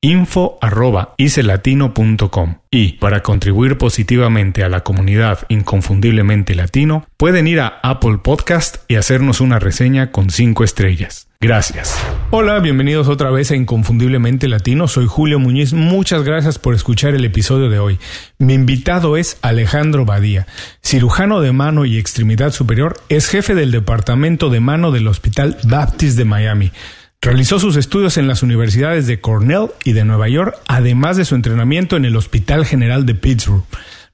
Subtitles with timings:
[0.00, 8.88] info.icelatino.com y para contribuir positivamente a la comunidad inconfundiblemente latino pueden ir a Apple Podcast
[8.88, 11.28] y hacernos una reseña con 5 estrellas.
[11.40, 11.96] Gracias.
[12.30, 14.88] Hola, bienvenidos otra vez a Inconfundiblemente Latino.
[14.88, 15.72] Soy Julio Muñiz.
[15.72, 18.00] Muchas gracias por escuchar el episodio de hoy.
[18.38, 20.48] Mi invitado es Alejandro Badía,
[20.82, 22.96] cirujano de mano y extremidad superior.
[23.08, 26.72] Es jefe del departamento de mano del Hospital Baptist de Miami.
[27.20, 31.34] Realizó sus estudios en las universidades de Cornell y de Nueva York, además de su
[31.34, 33.64] entrenamiento en el Hospital General de Pittsburgh.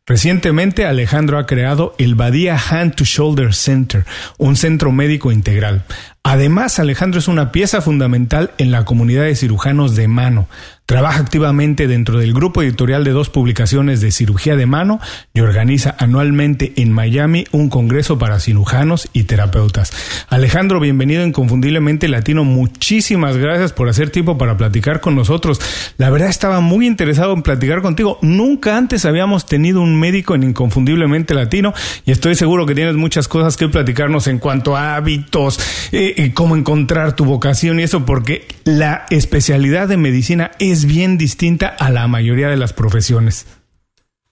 [0.07, 4.07] Recientemente Alejandro ha creado el Badía Hand to Shoulder Center,
[4.39, 5.85] un centro médico integral.
[6.27, 10.49] Además, Alejandro es una pieza fundamental en la comunidad de cirujanos de mano.
[10.87, 15.01] Trabaja activamente dentro del grupo editorial de dos publicaciones de cirugía de mano
[15.33, 19.93] y organiza anualmente en Miami un congreso para cirujanos y terapeutas.
[20.29, 22.45] Alejandro, bienvenido Inconfundiblemente Latino.
[22.45, 25.59] Muchísimas gracias por hacer tiempo para platicar con nosotros.
[25.97, 28.19] La verdad estaba muy interesado en platicar contigo.
[28.21, 31.73] Nunca antes habíamos tenido un médico en Inconfundiblemente Latino
[32.05, 35.59] y estoy seguro que tienes muchas cosas que platicarnos en cuanto a hábitos,
[35.93, 41.69] eh, cómo encontrar tu vocación y eso, porque la especialidad de medicina es bien distinta
[41.69, 43.47] a la mayoría de las profesiones.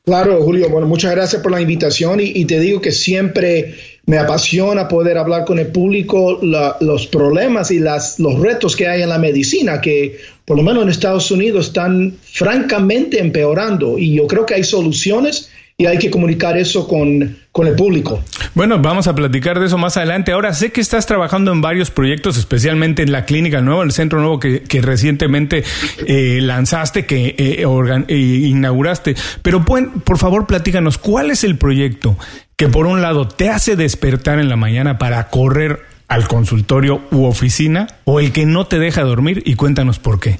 [0.05, 0.69] Claro, Julio.
[0.69, 5.45] Bueno, muchas gracias por la invitación y, te digo que siempre me apasiona poder hablar
[5.45, 10.19] con el público los problemas y las, los retos que hay en la medicina, que
[10.53, 15.51] por lo menos en Estados Unidos están francamente empeorando y yo creo que hay soluciones
[15.79, 18.23] y hay que comunicar eso con, con, el público.
[18.53, 20.31] Bueno, vamos a platicar de eso más adelante.
[20.31, 24.21] Ahora sé que estás trabajando en varios proyectos, especialmente en la clínica nueva, el centro
[24.21, 25.65] nuevo que, recientemente
[26.07, 27.65] eh, lanzaste, que eh,
[28.09, 29.15] eh, inauguraste.
[29.41, 32.19] Pero por favor, platícanos, ¿cuál es el proyecto
[32.57, 37.25] que por un lado te hace despertar en la mañana para correr al consultorio u
[37.25, 40.39] oficina o el que no te deja dormir y cuéntanos por qué.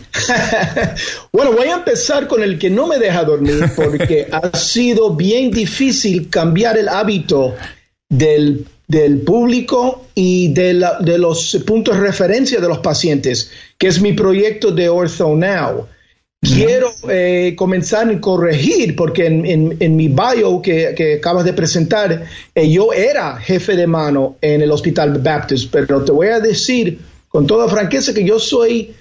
[1.33, 5.51] bueno, voy a empezar con el que no me deja dormir porque ha sido bien
[5.51, 7.55] difícil cambiar el hábito
[8.09, 8.67] del,
[9.25, 14.71] público y de, de, los puntos de referencia de los pacientes, que es mi proyecto
[14.71, 15.87] de Ortho Now.
[16.43, 22.93] Quiero eh, comenzar a corregir, porque en, mi bio que, acabas de presentar, eh, yo
[22.93, 26.99] era jefe de mano en el Hospital Baptist, pero te voy a decir
[27.29, 28.93] con toda franqueza que yo soy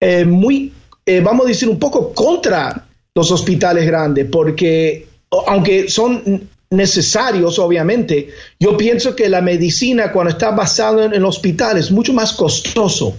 [0.00, 0.72] eh, muy,
[1.22, 5.06] vamos a decir, un poco contra los hospitales grandes, porque
[5.46, 11.78] aunque son necesarios, obviamente, yo pienso que la medicina cuando está basada en el hospital
[11.78, 13.14] es mucho más costoso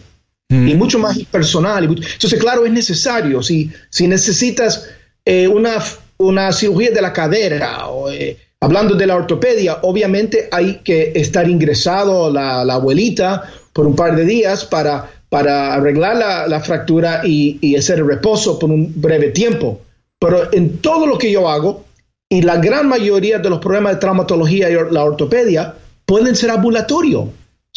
[0.50, 0.78] y mm.
[0.78, 1.84] mucho más personal.
[1.84, 3.42] Entonces, claro, es necesario.
[3.44, 4.90] Si, si necesitas
[5.24, 5.84] eh, una,
[6.18, 11.48] una cirugía de la cadera, o, eh, hablando de la ortopedia, obviamente hay que estar
[11.48, 17.22] ingresado la, la abuelita por un par de días para, para arreglar la, la fractura
[17.24, 19.82] y, y, hacer el reposo por un breve tiempo.
[20.18, 21.86] Pero en todo lo que yo hago,
[22.28, 25.76] y la gran mayoría de los problemas de traumatología y la ortopedia
[26.06, 27.26] pueden ser ambulatorios.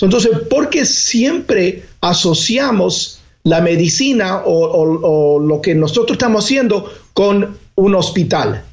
[0.01, 7.95] Entonces, ¿por qué siempre asociamos la medicina o, lo que nosotros estamos haciendo con un
[7.95, 8.65] hospital?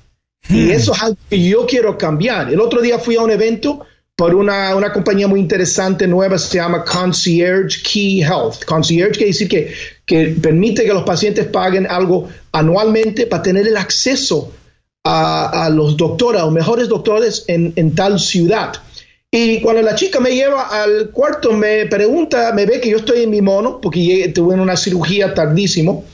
[0.50, 0.72] Y hmm.
[0.72, 2.52] eso es algo que yo quiero cambiar.
[2.52, 3.86] El otro día fui a un evento
[4.20, 8.66] por una, compañía muy interesante nueva, se llama Concierge Key Health.
[8.66, 9.74] Concierge quiere decir que,
[10.06, 14.52] que permite que los pacientes paguen algo anualmente para tener el acceso
[15.06, 18.74] a, los doctores, a los mejores doctores en, en tal ciudad.
[19.32, 23.24] Y cuando la chica me lleva al cuarto, me pregunta, me ve que yo estoy
[23.24, 26.06] en mi mono, porque tuve una cirugía tardísimo,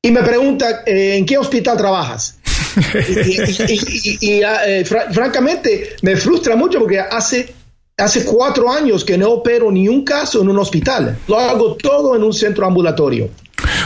[0.00, 2.38] y me pregunta, eh, ¿en qué hospital trabajas?
[4.20, 7.54] y, ah, eh, francamente me frustra mucho porque hace,
[7.98, 11.18] hace cuatro años que no opero ni un caso en un hospital.
[11.28, 13.28] Lo hago todo en un centro ambulatorio.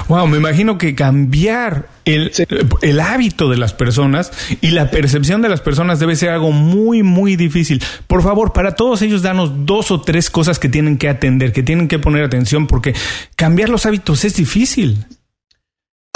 [0.09, 2.32] Wow, me imagino que cambiar el,
[2.82, 7.03] el, hábito de las personas y la percepción de las personas debe ser algo muy,
[7.03, 7.82] muy difícil.
[8.06, 11.64] Por favor, para todos ellos, danos dos o tres cosas que tienen que atender, que
[11.64, 12.94] tienen que poner atención, porque
[13.35, 15.05] cambiar los hábitos es difícil.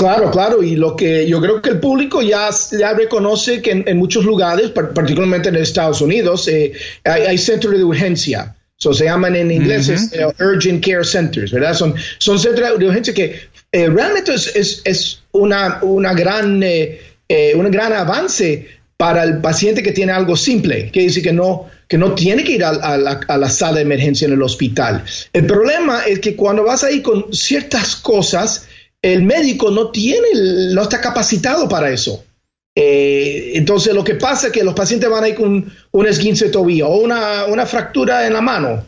[0.01, 3.99] Claro, claro, y lo que yo creo que el público ya, ya reconoce que en,
[3.99, 6.73] muchos lugares, particularmente en Estados Unidos, eh,
[7.05, 8.57] hay, centros de urgencia.
[8.77, 11.75] So, se llaman en inglés eh, urgent care centers, ¿verdad?
[11.75, 17.93] Son, son centros de urgencia que eh, realmente es, es, una, una gran, un gran
[17.93, 22.45] avance para el paciente que tiene algo simple, que dice que no, que no tiene
[22.45, 25.05] que ir a, la, a, la, sala de emergencia en el hospital.
[25.33, 28.67] El problema es que cuando vas ahí con ciertas cosas,
[29.03, 30.29] el médico no tiene,
[30.73, 32.25] no está capacitado para eso.
[32.77, 36.51] Eh, entonces lo que pasa es que los pacientes van ahí con un esguince de
[36.53, 38.85] tobillo o una, una fractura en la mano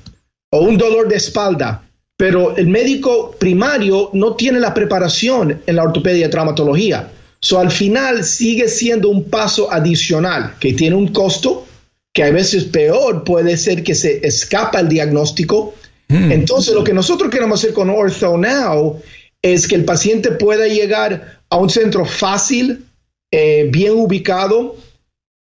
[0.51, 1.82] o un dolor de espalda,
[2.23, 7.11] pero el médico primario no tiene la preparación en la ortopedia y traumatología.
[7.41, 11.67] So, al final sigue siendo un paso adicional que tiene un costo,
[12.15, 15.75] que a veces peor puede ser que se escapa el diagnóstico.
[16.07, 16.31] Mm.
[16.31, 19.03] Entonces, lo que nosotros queremos hacer con Ortho Now
[19.43, 22.85] es que el paciente pueda llegar a un centro fácil,
[23.33, 24.77] eh, bien ubicado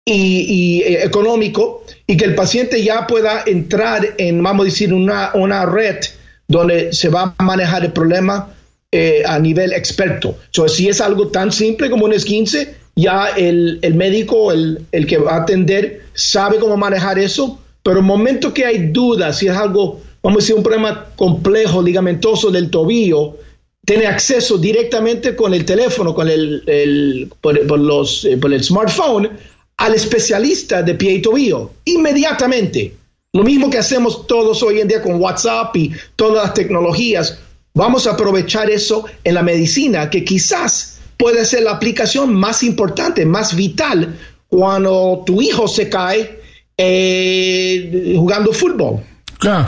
[0.02, 5.32] y, eh, económico, y que el paciente ya pueda entrar en, vamos a decir, una,
[5.34, 5.98] una red
[6.48, 8.54] donde se va a manejar el problema
[8.92, 10.36] eh, a nivel experto.
[10.50, 15.32] So, si es algo tan simple como un esguince, ya el, médico, el, que va
[15.32, 20.00] a atender, sabe cómo manejar eso, pero el momento que hay dudas, si es algo,
[20.22, 23.36] vamos a decir, un problema complejo, ligamentoso del tobillo,
[23.84, 29.30] tiene acceso directamente con el teléfono, con el, eh, por el smartphone,
[29.76, 32.94] al especialista de pie y tobillo, inmediatamente.
[33.34, 37.40] Lo mismo que hacemos todos hoy en día con WhatsApp y todas las tecnologías,
[37.74, 43.26] vamos a aprovechar eso en la medicina, que quizás puede ser la aplicación más importante,
[43.26, 44.16] más vital,
[44.46, 46.38] cuando tu hijo se cae
[46.78, 49.02] eh, jugando fútbol.
[49.40, 49.66] Claro.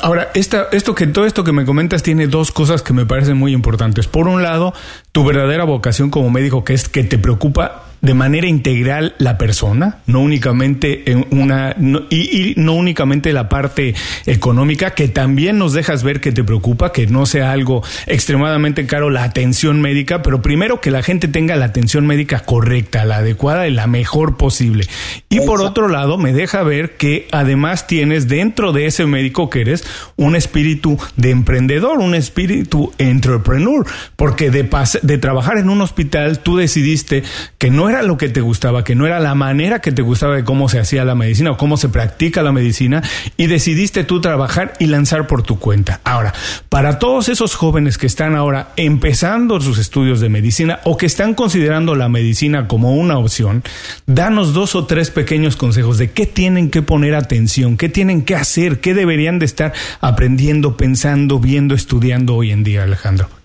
[0.00, 3.36] Ahora, esta, esto que todo esto que me comentas tiene dos cosas que me parecen
[3.36, 4.06] muy importantes.
[4.06, 4.74] Por un lado,
[5.10, 9.98] tu verdadera vocación como médico, que es que te preocupa de manera integral la persona,
[10.06, 11.76] no únicamente en una
[12.10, 13.94] y, no únicamente la parte
[14.26, 19.10] económica, que también nos dejas ver que te preocupa, que no sea algo extremadamente caro
[19.10, 23.68] la atención médica, pero primero que la gente tenga la atención médica correcta, la adecuada
[23.68, 24.86] y la mejor posible.
[25.28, 29.62] Y por otro lado, me deja ver que además tienes dentro de ese médico que
[29.62, 29.84] eres
[30.16, 33.86] un espíritu de emprendedor, un espíritu entrepreneur,
[34.16, 34.68] porque de,
[35.02, 37.22] de trabajar en un hospital tú decidiste
[37.58, 40.36] que no era lo que te gustaba, que no era la manera que te gustaba
[40.36, 43.02] de cómo se hacía la medicina o cómo se practica la medicina
[43.36, 46.00] y decidiste tú trabajar y lanzar por tu cuenta.
[46.04, 46.32] Ahora,
[46.68, 51.34] para todos esos jóvenes que están ahora empezando sus estudios de medicina o que están
[51.34, 53.62] considerando la medicina como una opción,
[54.06, 58.34] danos dos o tres pequeños consejos de qué tienen que poner atención, qué tienen que
[58.34, 63.37] hacer, qué deberían de estar aprendiendo, pensando, viendo, estudiando hoy en día, Alejandro.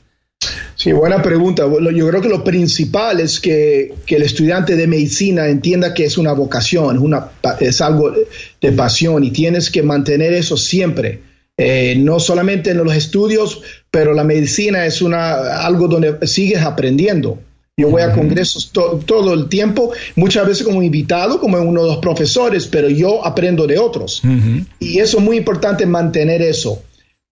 [0.84, 1.64] Sí, buena pregunta.
[1.96, 6.34] Yo creo que lo principal es que, el estudiante de medicina entienda que es una
[6.34, 7.30] vocación, es, una,
[7.62, 8.14] es algo
[8.60, 11.22] de pasión y tienes que mantener eso siempre.
[11.56, 17.40] Eh, no solamente en los estudios, pero la medicina es una, algo donde sigues aprendiendo.
[17.78, 21.98] Yo voy a congresos todo el tiempo, muchas veces como invitado, como uno de los
[22.00, 24.22] profesores, pero yo aprendo de otros.
[24.80, 26.84] Y eso es muy importante mantener eso.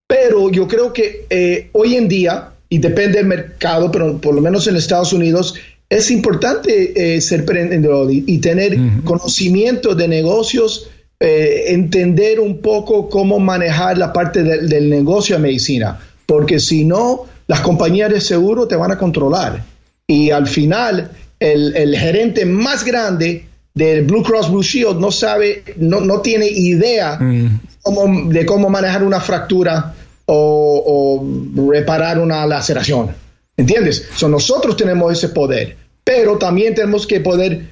[0.08, 4.40] Pero yo creo que eh, hoy en día, y depende del mercado, pero por lo
[4.40, 5.56] menos en Estados Unidos,
[5.90, 13.40] es importante eh, ser emprendedor y, tener conocimiento de negocios, eh, entender un poco cómo
[13.40, 18.78] manejar la parte del negocio de medicina, porque si no, las compañías de seguro te
[18.78, 19.62] van a controlar.
[20.08, 21.12] Y al final,
[21.42, 27.20] el, gerente más grande del Blue Cross Blue Shield no sabe, no, no tiene idea
[27.20, 29.94] de cómo manejar una fractura
[30.34, 31.26] o,
[31.70, 33.10] reparar una laceración.
[33.58, 34.08] ¿Entiendes?
[34.16, 37.72] So, nosotros tenemos ese poder, pero también tenemos que poder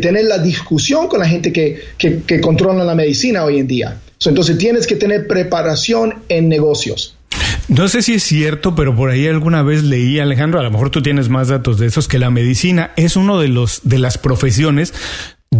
[0.00, 4.00] tener la discusión con la gente que, que, controla la medicina hoy en día.
[4.24, 7.16] entonces tienes que tener preparación en negocios.
[7.68, 10.90] No sé si es cierto, pero por ahí alguna vez leí, Alejandro, a lo mejor
[10.90, 14.18] tú tienes más datos de esos, que la medicina es uno de los de las
[14.18, 14.92] profesiones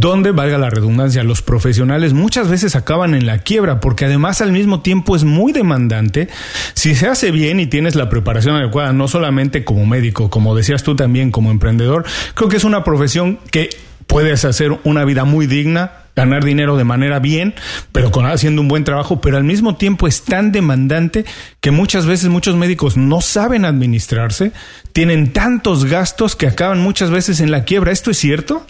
[0.00, 4.52] donde, valga la redundancia, los profesionales muchas veces acaban en la quiebra, porque además al
[4.52, 6.28] mismo tiempo es muy demandante.
[6.74, 10.84] Si se hace bien y tienes la preparación adecuada, no solamente como médico, como decías
[10.84, 12.04] tú también como emprendedor,
[12.34, 13.68] creo que es una profesión que
[14.06, 17.54] puedes hacer una vida muy digna, ganar dinero de manera bien,
[17.90, 21.24] pero con haciendo un buen trabajo, pero al mismo tiempo es tan demandante
[21.60, 24.52] que muchas veces muchos médicos no saben administrarse,
[24.92, 27.92] tienen tantos gastos que acaban muchas veces en la quiebra.
[27.92, 28.64] ¿Esto es cierto?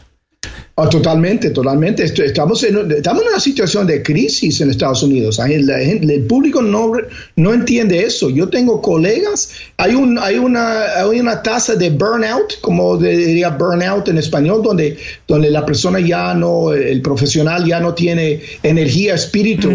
[0.77, 2.05] Oh, totalmente, totalmente.
[2.05, 5.39] Estamos en, estamos en una situación de crisis en Estados Unidos.
[5.39, 6.93] El, público no,
[7.37, 8.31] no entiende eso.
[8.31, 14.09] Yo tengo colegas, hay, un, hay, una, hay una tasa de burnout, como diría burnout
[14.09, 14.97] en español, donde,
[15.29, 19.71] donde la persona ya no, el profesional ya no tiene energía, espíritu,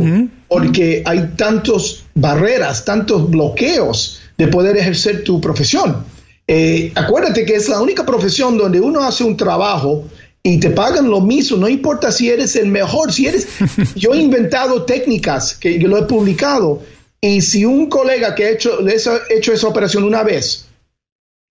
[0.47, 6.03] porque hay tantas barreras, tantos bloqueos de poder ejercer tu profesión.
[6.47, 10.05] Eh, acuérdate que es la única profesión donde uno hace un trabajo
[10.47, 13.47] y te pagan lo mismo, no importa si eres el mejor, si eres,
[13.95, 16.83] yo he inventado técnicas que yo lo he publicado
[17.19, 20.67] y si un colega que ha hecho, ha hecho esa operación una vez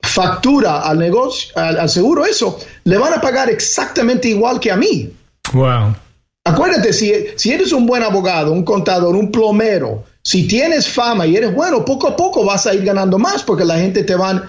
[0.01, 5.13] factura al negocio, al, seguro eso, le van a pagar exactamente igual que a mí.
[5.53, 5.97] Wow.
[6.45, 11.35] Acuérdate, si, si eres un buen abogado, un contador, un plomero, si tienes fama y
[11.35, 14.45] eres bueno, poco a poco vas a ir ganando más porque la gente te van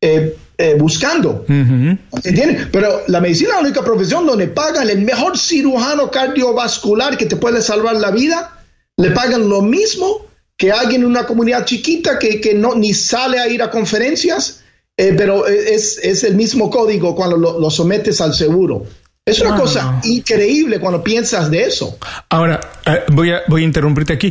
[0.00, 1.46] eh, eh, buscando.
[1.46, 7.36] Pero la medicina es la única profesión donde pagan el mejor cirujano cardiovascular que te
[7.36, 8.62] puede salvar la vida,
[8.98, 10.26] le pagan lo mismo
[10.58, 14.60] que alguien en una comunidad chiquita que, que no ni sale a ir a conferencias,
[14.98, 18.84] eh, pero es, es, el mismo código cuando lo, sometes al seguro.
[19.24, 21.96] Es una cosa increíble cuando piensas de eso.
[22.28, 22.60] Ahora,
[23.12, 24.30] voy a, voy a interrumpirte aquí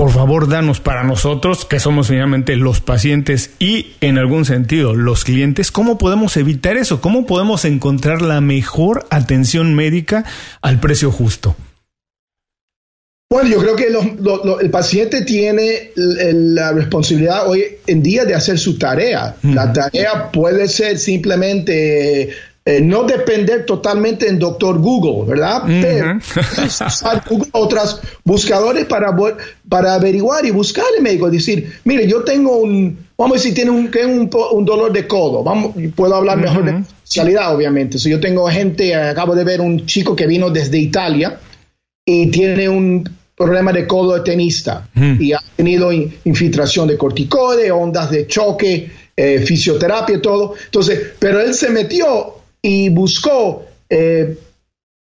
[0.00, 5.24] por favor danos para nosotros, que somos finalmente los pacientes y en algún sentido los
[5.24, 10.24] clientes, cómo podemos evitar eso, cómo podemos encontrar la mejor atención médica
[10.62, 11.54] al precio justo.
[13.30, 13.88] Bueno, yo creo que
[14.64, 19.36] el paciente tiene la responsabilidad hoy en día de hacer su tarea.
[19.42, 22.30] La tarea puede ser simplemente
[22.70, 25.62] eh, no depender totalmente en doctor Google, ¿verdad?
[25.66, 26.18] Pero
[26.86, 29.08] usar Google, otros buscadores para,
[29.68, 31.28] para averiguar y buscar el médico.
[31.28, 35.42] decir, mire, yo tengo un, vamos a decir, tiene un, un, un dolor de codo.
[35.42, 37.98] Vamos, puedo hablar mejor de especialidad, obviamente.
[37.98, 41.40] Si yo tengo gente, acabo de ver un chico que vino desde Italia
[42.04, 43.02] y tiene un
[43.34, 49.40] problema de codo de tenista y ha tenido infiltración de corticoide, ondas de choque, eh,
[49.40, 50.54] fisioterapia y todo.
[50.66, 54.36] Entonces, pero él se metió y buscó eh,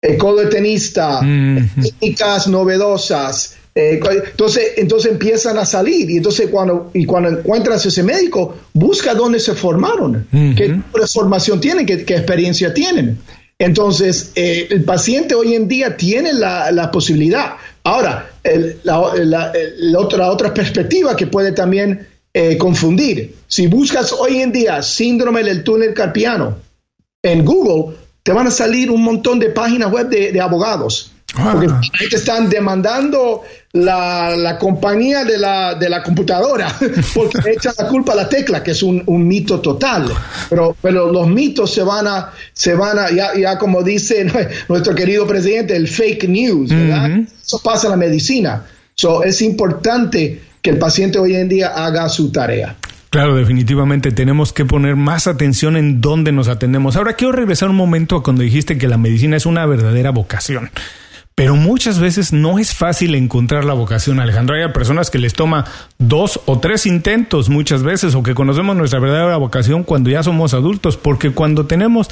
[0.01, 3.55] el codo de tenista, técnicas novedosas.
[3.75, 3.99] Eh,
[4.31, 9.39] entonces, entonces empiezan a salir y entonces cuando, y cuando encuentras ese médico, busca dónde
[9.39, 13.19] se formaron, qué formación tienen, qué, experiencia tienen.
[13.57, 17.55] Entonces, eh, el paciente hoy en día tiene la, posibilidad.
[17.83, 18.31] Ahora,
[18.83, 18.99] la,
[19.97, 22.07] otra, otra perspectiva que puede también
[22.57, 26.57] confundir, si buscas hoy en día síndrome del túnel carpiano,
[27.21, 31.11] en Google, te van a salir un montón de páginas web de, abogados.
[31.35, 31.53] Ah.
[31.53, 36.75] Porque están demandando la, compañía de la, de la computadora
[37.13, 40.11] porque echan la culpa a la tecla, que es un, mito total.
[40.49, 44.25] Pero, pero los mitos se van a, se van a ya, como dice
[44.69, 48.65] nuestro querido presidente, el fake news, Eso pasa en la medicina.
[48.95, 52.75] So, es importante que el paciente hoy en día haga su tarea.
[53.09, 56.95] Claro, definitivamente tenemos que poner más atención en dónde nos atendemos.
[56.95, 60.69] Ahora quiero regresar un momento a cuando dijiste que la medicina es una verdadera vocación.
[61.33, 64.57] Pero muchas veces no es fácil encontrar la vocación, Alejandro.
[64.57, 65.63] Hay personas que les toma
[65.97, 70.53] dos o tres intentos muchas veces o que conocemos nuestra verdadera vocación cuando ya somos
[70.53, 72.09] adultos, porque cuando tenemos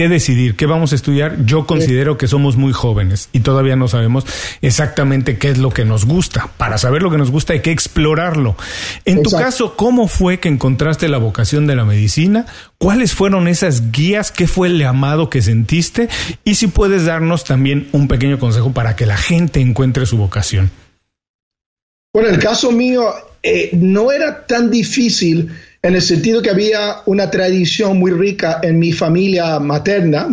[0.00, 3.86] qué decidir, qué vamos a estudiar, yo considero que somos muy jóvenes y todavía no
[3.86, 4.24] sabemos
[4.62, 6.48] exactamente qué es lo que nos gusta.
[6.56, 8.56] Para saber lo que nos gusta hay que explorarlo.
[9.04, 12.46] En tu caso, ¿cómo fue que encontraste la vocación de la medicina?
[12.78, 14.32] ¿Cuáles fueron esas guías?
[14.32, 16.08] ¿Qué fue el llamado que sentiste?
[16.46, 20.70] Y si puedes darnos también un pequeño consejo para que la gente encuentre su vocación.
[22.14, 25.50] Bueno, el caso mío eh, no era tan difícil
[25.82, 30.28] en el sentido que había una tradición muy rica en mi familia materna,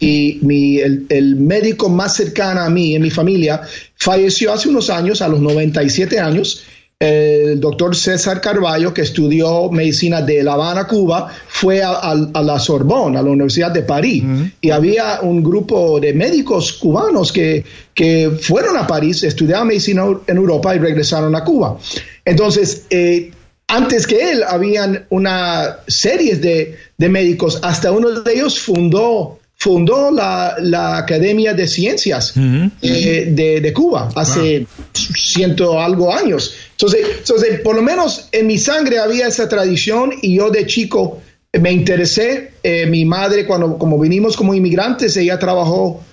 [0.00, 3.60] y mi, el, médico más cercano a mí en mi familia
[3.96, 6.64] falleció hace unos años, a los 97 años.
[6.98, 13.18] El doctor César Carballo, que estudió medicina de La Habana, Cuba, fue a, la Sorbonne,
[13.18, 14.24] a la Universidad de París,
[14.60, 20.36] y había un grupo de médicos cubanos que, que fueron a París, estudiaron medicina en
[20.36, 21.76] Europa y regresaron a Cuba.
[22.24, 23.32] Entonces, eh,
[23.72, 26.76] antes que él habían una serie de,
[27.08, 33.72] médicos, hasta uno de ellos fundó, fundó la, la Academia de Ciencias eh, de, de,
[33.72, 36.54] Cuba hace ciento algo años.
[36.72, 41.22] Entonces, entonces, por lo menos en mi sangre había esa tradición y yo de chico
[41.58, 42.52] me interesé.
[42.62, 46.04] Eh, mi madre, cuando como vinimos como inmigrantes, ella trabajó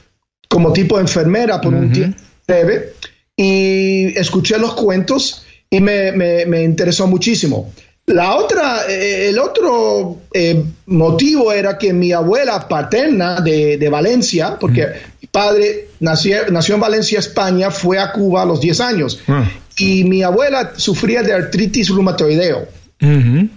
[0.48, 2.94] como tipo de enfermera por un tiempo breve
[3.36, 7.72] y escuché los cuentos y me, me, me interesó muchísimo.
[8.08, 14.58] La otra, eh, el otro eh, motivo era que mi abuela paterna de, de Valencia,
[14.60, 14.88] porque
[15.22, 19.20] mi padre nació, nació, en Valencia, España, fue a Cuba a los 10 años.
[19.28, 19.48] Ah.
[19.78, 22.68] Y mi abuela sufría de artritis reumatoideo.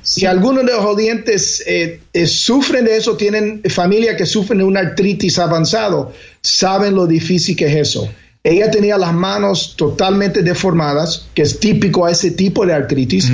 [0.03, 4.65] Si algunos de los audientes eh, eh, sufren de eso, tienen familia que sufren de
[4.65, 8.09] una artritis avanzado, saben lo difícil que es eso.
[8.45, 13.31] Ella tenía las manos totalmente deformadas, que es típico a ese tipo de artritis.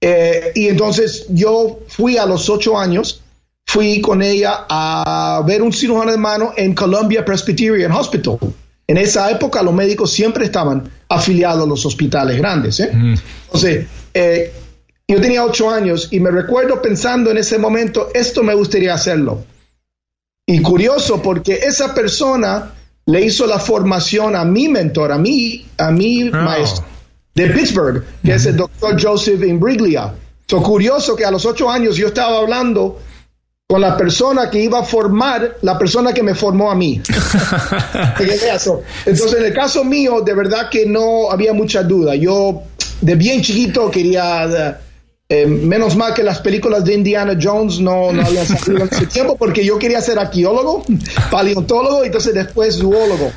[0.00, 3.20] Eh, y entonces yo fui a los ocho años,
[3.66, 8.38] fui con ella a ver un cirujano de mano en Columbia Presbyterian Hospital.
[8.86, 12.78] En esa época los médicos siempre estaban afiliados a los hospitales grandes.
[12.80, 14.52] Entonces, eh,
[15.08, 19.44] yo tenía ocho años y me recuerdo pensando en ese momento, esto me gustaría hacerlo.
[20.46, 22.72] Y curioso porque esa persona
[23.08, 26.32] le hizo la formación a mi mentor, a mi, a mi oh.
[26.32, 26.84] maestro
[27.34, 30.14] de Pittsburgh, que es el doctor Joseph Imbriglia.
[30.46, 33.00] So, curioso que a los ocho años yo estaba hablando
[33.66, 37.00] con la persona que iba a formar, la persona que me formó a mí.
[39.06, 42.14] Entonces, en el caso mío, de verdad que no había mucha duda.
[42.14, 42.62] Yo,
[43.00, 44.80] de bien chiquito, quería
[45.30, 49.06] eh, menos mal que las películas de Indiana Jones no, no habían salido en ese
[49.06, 50.84] tiempo porque yo quería ser arqueólogo,
[51.30, 53.30] paleontólogo y entonces después zoólogo.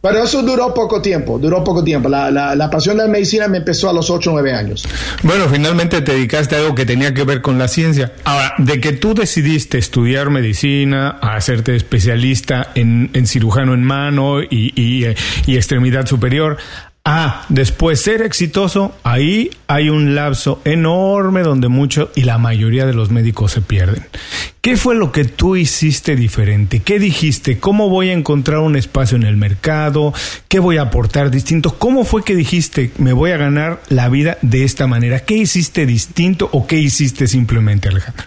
[0.00, 2.08] Pero eso duró poco tiempo, duró poco tiempo.
[2.08, 4.88] La, la, la, pasión de la medicina me empezó a los 8 o 9 años.
[5.24, 8.12] Bueno, finalmente te dedicaste a algo que tenía que ver con la ciencia.
[8.22, 14.40] Ahora, de que tú decidiste estudiar medicina, a hacerte especialista en, en cirujano en mano
[14.40, 15.04] y, y,
[15.46, 16.58] y extremidad superior,
[17.04, 22.92] Ah, después ser exitoso, ahí hay un lapso enorme donde mucho y la mayoría de
[22.92, 24.04] los médicos se pierden.
[24.60, 26.80] ¿Qué fue lo que tú hiciste diferente?
[26.80, 27.58] ¿Qué dijiste?
[27.58, 30.12] ¿Cómo voy a encontrar un espacio en el mercado?
[30.48, 31.78] ¿Qué voy a aportar distinto?
[31.78, 35.20] ¿Cómo fue que dijiste me voy a ganar la vida de esta manera?
[35.20, 38.26] ¿Qué hiciste distinto o qué hiciste simplemente, Alejandro?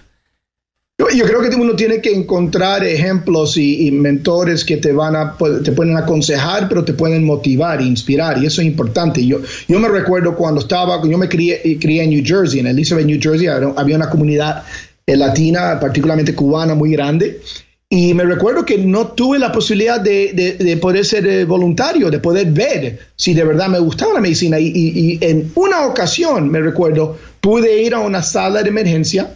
[1.09, 5.71] Yo creo que uno tiene que encontrar ejemplos y, mentores que te van a te
[5.71, 9.25] pueden aconsejar, pero te pueden motivar, inspirar, y eso es importante.
[9.25, 13.05] Yo, yo me recuerdo cuando estaba, yo me crié, crié en New Jersey, en Elizabeth,
[13.05, 14.63] New Jersey, había una comunidad
[15.05, 17.41] eh, latina, particularmente cubana, muy grande.
[17.89, 22.19] Y me recuerdo que no tuve la posibilidad de, de, poder ser eh, voluntario, de
[22.19, 24.59] poder ver si de verdad me gustaba la medicina.
[24.59, 29.35] Y, y, y en una ocasión, me recuerdo, pude ir a una sala de emergencia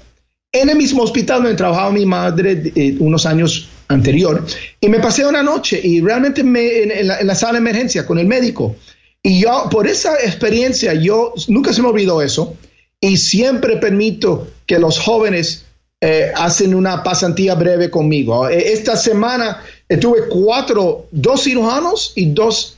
[0.56, 4.44] en el mismo hospital donde trabajaba mi madre eh, unos años anterior
[4.80, 8.26] y me pasé una noche y realmente me, en, la, sala de emergencia con el
[8.26, 8.76] médico.
[9.22, 12.56] Y yo, por esa experiencia, yo nunca se me olvidó eso
[13.02, 15.66] y siempre permito que los jóvenes
[16.02, 18.48] eh, hacen una pasantía breve conmigo.
[18.48, 19.62] Eh, esta semana
[20.00, 22.78] tuve cuatro, dos cirujanos y dos,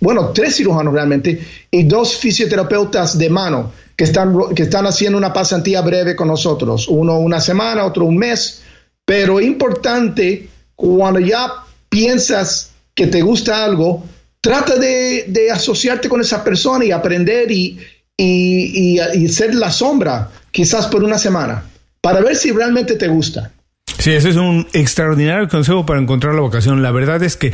[0.00, 1.40] bueno, tres cirujanos realmente
[1.70, 6.88] y dos fisioterapeutas de mano que están, que están haciendo una pasantía breve con nosotros,
[6.88, 8.60] uno una semana, otro un mes,
[9.04, 11.48] pero importante, cuando ya
[11.88, 14.02] piensas que te gusta algo,
[14.40, 17.78] trata de, de asociarte con esa persona y aprender y,
[18.16, 21.62] y, y, ser la sombra, quizás por una semana,
[22.00, 23.52] para ver si realmente te gusta.
[24.00, 26.82] Sí, ese es un extraordinario consejo para encontrar la vocación.
[26.82, 27.52] La verdad es que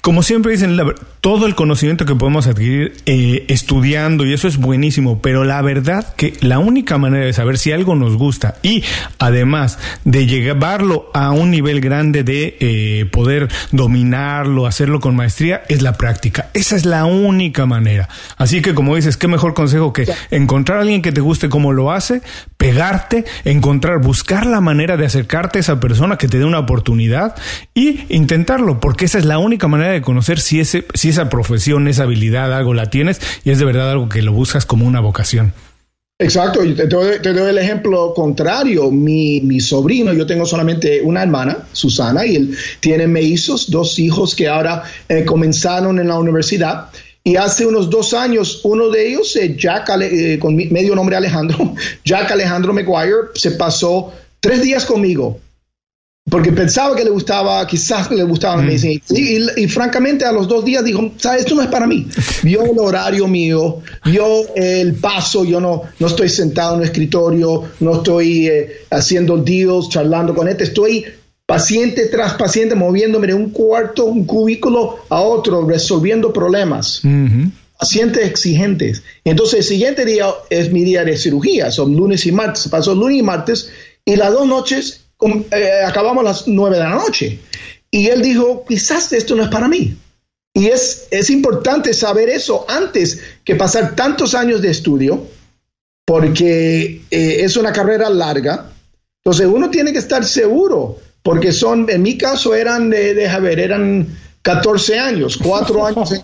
[0.00, 0.78] como siempre dicen,
[1.20, 6.14] todo el conocimiento que podemos adquirir eh, estudiando, y eso es buenísimo, pero la verdad
[6.14, 8.82] que la única manera de saber si algo nos gusta y
[9.18, 15.82] además de llevarlo a un nivel grande de eh, poder dominarlo, hacerlo con maestría, es
[15.82, 16.48] la práctica.
[16.54, 18.08] Esa es la única manera.
[18.38, 21.72] Así que como dices, qué mejor consejo que encontrar a alguien que te guste como
[21.72, 22.22] lo hace,
[22.56, 27.36] pegarte, encontrar, buscar la manera de acercarte a esa persona que te dé una oportunidad
[27.74, 31.88] y intentarlo, porque esa es la única manera de conocer si, ese, si esa profesión,
[31.88, 35.00] esa habilidad, algo la tienes y es de verdad algo que lo buscas como una
[35.00, 35.52] vocación.
[36.20, 38.90] Exacto, te doy, te doy el ejemplo contrario.
[38.90, 44.34] Mi, mi, sobrino, yo tengo solamente una hermana, Susana, y él tiene mellizos, dos hijos
[44.34, 46.90] que ahora eh, comenzaron en la universidad.
[47.24, 51.74] Y hace unos dos años, uno de ellos, eh, Jack, eh, con medio nombre Alejandro,
[52.04, 55.40] Jack Alejandro McGuire, se pasó tres días conmigo
[56.30, 58.66] porque pensaba que le gustaba, quizás le gustaba la mm.
[58.66, 59.02] medicina.
[59.56, 61.40] Y, francamente a los dos días dijo, ¿sabes?
[61.40, 62.06] Esto no es para mí.
[62.42, 67.64] Vio el horario mío, vio el paso, yo no, no estoy sentado en un escritorio,
[67.80, 71.04] no estoy eh, haciendo deals, charlando con este, estoy
[71.44, 77.02] paciente tras paciente, moviéndome de un cuarto, un cubículo a otro, resolviendo problemas.
[77.76, 79.02] Pacientes exigentes.
[79.24, 82.68] Entonces, el siguiente día es mi día de cirugía, son lunes y martes.
[82.68, 83.70] Pasó lunes y martes,
[84.04, 87.38] y las dos noches eh, acabamos a las nueve de la noche.
[87.90, 89.96] Y él dijo, quizás esto no es para mí.
[90.54, 95.26] Y es, es importante saber eso antes que pasar tantos años de estudio,
[96.04, 98.70] porque eh, es una carrera larga.
[99.22, 103.60] Entonces uno tiene que estar seguro, porque son, en mi caso eran, de, deja ver,
[103.60, 104.08] eran
[104.42, 106.22] 14 años, cuatro años en,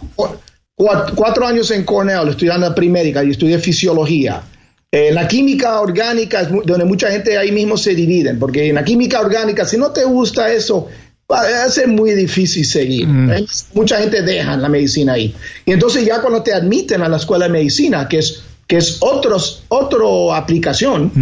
[1.47, 4.43] años en Cornell estudiando primédica y estudié fisiología.
[4.93, 8.85] Eh, la química orgánica es donde mucha gente ahí mismo se dividen, porque en la
[8.85, 10.89] química orgánica, si no te gusta eso,
[11.31, 13.07] va a ser muy difícil seguir.
[13.07, 13.47] Mm.
[13.75, 15.35] Mucha gente deja la medicina ahí.
[15.65, 18.99] Y entonces ya cuando te admiten a la escuela de medicina, que es que es
[19.01, 21.13] otros, otra aplicación,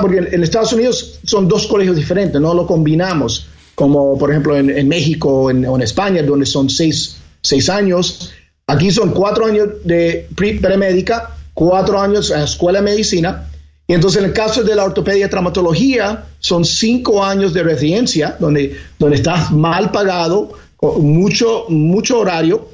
[0.00, 4.88] porque en, Estados Unidos son dos colegios diferentes, no lo combinamos, como por ejemplo en,
[4.88, 8.32] México o en, España, donde son seis, seis, años.
[8.66, 13.50] Aquí son cuatro años de premédica, cuatro años en la escuela de medicina,
[13.84, 18.36] y entonces en el caso de la ortopedia y traumatología, son cinco años de residencia,
[18.38, 20.52] donde, donde estás mal pagado,
[20.98, 22.68] mucho, mucho horario.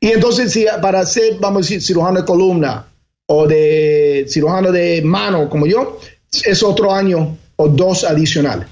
[0.00, 2.86] Y entonces si para ser, vamos a decir, cirujano de columna
[3.26, 6.00] o de cirujano de mano como yo,
[6.44, 8.66] es otro año o dos adicionales.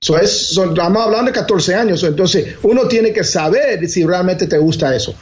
[0.00, 4.58] So es, estamos hablando de 14 años, entonces uno tiene que saber si realmente te
[4.58, 5.12] gusta eso.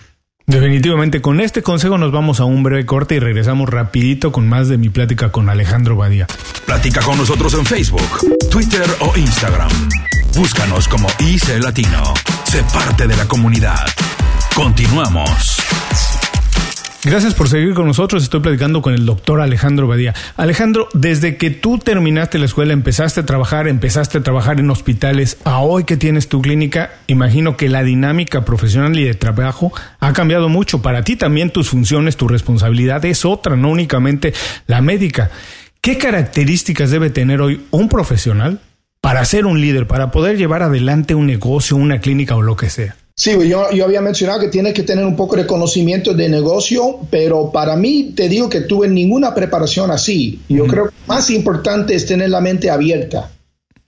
[0.50, 4.68] Definitivamente, con este consejo nos vamos a un breve corte y regresamos rapidito con más
[4.68, 6.26] de mi plática con Alejandro Badía.
[6.66, 8.18] Platica con nosotros en Facebook,
[8.50, 9.70] Twitter o Instagram.
[10.34, 12.02] Búscanos como IC Latino.
[12.44, 13.86] Sé parte de la comunidad.
[14.52, 15.56] Continuamos.
[17.02, 18.22] Gracias por seguir con nosotros.
[18.22, 20.14] Estoy platicando con el doctor Alejandro Badía.
[20.36, 25.38] Alejandro, desde que tú terminaste la escuela, empezaste a trabajar, empezaste a trabajar en hospitales,
[25.44, 30.12] a hoy que tienes tu clínica, imagino que la dinámica profesional y de trabajo ha
[30.12, 30.82] cambiado mucho.
[30.82, 34.34] Para ti también tus funciones, tu responsabilidad es otra, no únicamente
[34.66, 35.30] la médica.
[35.80, 38.60] ¿Qué características debe tener hoy un profesional
[39.00, 42.68] para ser un líder, para poder llevar adelante un negocio, una clínica o lo que
[42.68, 42.96] sea?
[43.20, 47.00] Sí, yo, yo había mencionado que tienes que tener un poco de conocimiento de negocio,
[47.10, 50.40] pero para mí te digo que tuve ninguna preparación así.
[50.48, 53.30] Yo creo que más importante es tener la mente abierta.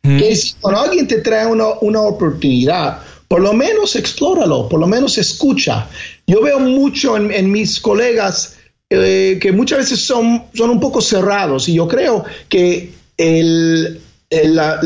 [0.03, 4.87] Que si cuando alguien te trae una, una oportunidad, por lo menos explóralo, por lo
[4.87, 5.89] menos escucha.
[6.27, 8.57] Yo veo mucho en, en mis colegas
[8.91, 14.79] eh, que muchas veces son, son un poco cerrados y yo creo que el, la,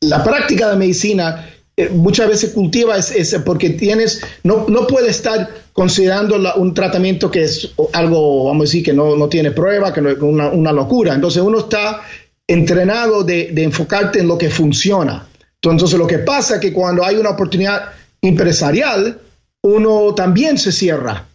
[0.00, 5.48] la práctica de medicina eh, muchas veces cultiva es, porque tienes, no, no puede estar
[5.72, 10.02] considerando un tratamiento que es algo, vamos a decir, que no, no tiene prueba, que
[10.02, 11.14] no es una, una, locura.
[11.14, 12.02] Entonces uno está
[12.46, 15.26] entrenado de, de, enfocarte en lo que funciona.
[15.62, 19.18] Entonces lo que pasa es que cuando hay una oportunidad empresarial,
[19.62, 21.26] uno también se cierra.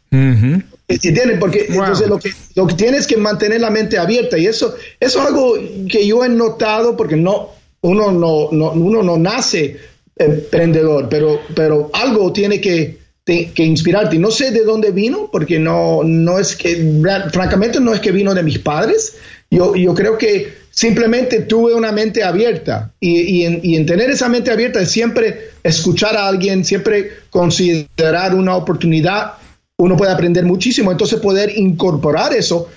[1.40, 5.20] Porque entonces lo que, lo que tienes que mantener la mente abierta y eso, eso
[5.20, 5.56] es algo
[5.90, 7.50] que yo he notado porque no,
[7.82, 9.78] uno no, no, uno no nace
[10.20, 14.18] emprendedor, pero, pero algo tiene que, que inspirarte.
[14.18, 17.02] No sé de dónde vino, porque no, no es que,
[17.32, 19.18] francamente, no es que vino de mis padres.
[19.50, 24.10] Yo, yo creo que simplemente tuve una mente abierta y, y, en, y en tener
[24.12, 29.34] esa mente abierta es siempre escuchar a alguien, siempre considerar una oportunidad,
[29.78, 32.70] uno puede aprender muchísimo, entonces poder incorporar eso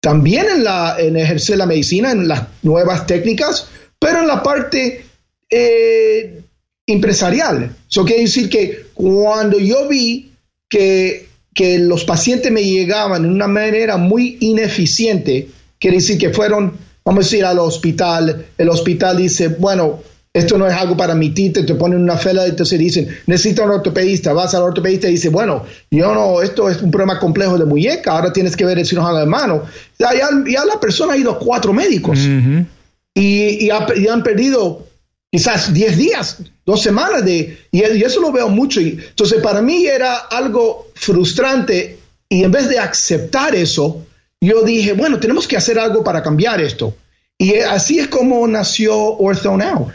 [0.00, 3.68] también en, la, en ejercer la medicina, en las nuevas técnicas,
[3.98, 5.04] pero en la parte
[5.50, 6.42] eh,
[6.86, 7.74] empresarial.
[7.90, 10.32] Eso quiere decir que cuando yo vi
[10.68, 16.74] que, que los pacientes me llegaban de una manera muy ineficiente, quiere decir que fueron,
[17.04, 20.00] vamos a decir, al hospital, el hospital dice, bueno,
[20.32, 23.70] esto no es algo para mi tita, te ponen una fila, entonces dicen, necesito un
[23.70, 27.64] ortopedista, vas al ortopedista y dice, bueno, yo no, esto es un problema complejo de
[27.64, 29.62] muñeca, ahora tienes que ver el cirujano de mano.
[29.98, 32.66] Ya, ya, la persona ha ido a cuatro médicos y,
[33.14, 34.85] y, y han perdido
[35.30, 38.80] quizás 10 días, dos semanas de, y, eso lo veo mucho.
[38.80, 44.06] Y, entonces para mí era algo frustrante y en vez de aceptar eso,
[44.40, 46.94] yo dije, bueno, tenemos que hacer algo para cambiar esto.
[47.38, 49.90] Y así es como nació Ortho Now.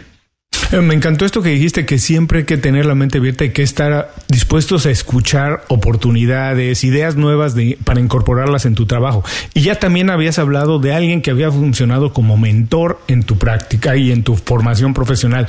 [0.71, 3.51] Eh, me encantó esto que dijiste, que siempre hay que tener la mente abierta y
[3.51, 9.23] que estar dispuestos a escuchar oportunidades, ideas nuevas para incorporarlas en tu trabajo.
[9.53, 13.95] Y ya también habías hablado de alguien que había funcionado como mentor en tu práctica
[13.97, 15.47] y en tu formación profesional.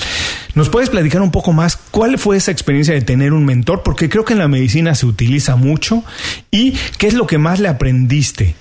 [0.54, 3.82] ¿Nos puedes platicar un poco más cuál fue esa experiencia de tener un mentor?
[3.82, 6.04] Porque creo que en la medicina se utiliza mucho.
[6.50, 8.54] ¿Y qué es lo que más le aprendiste?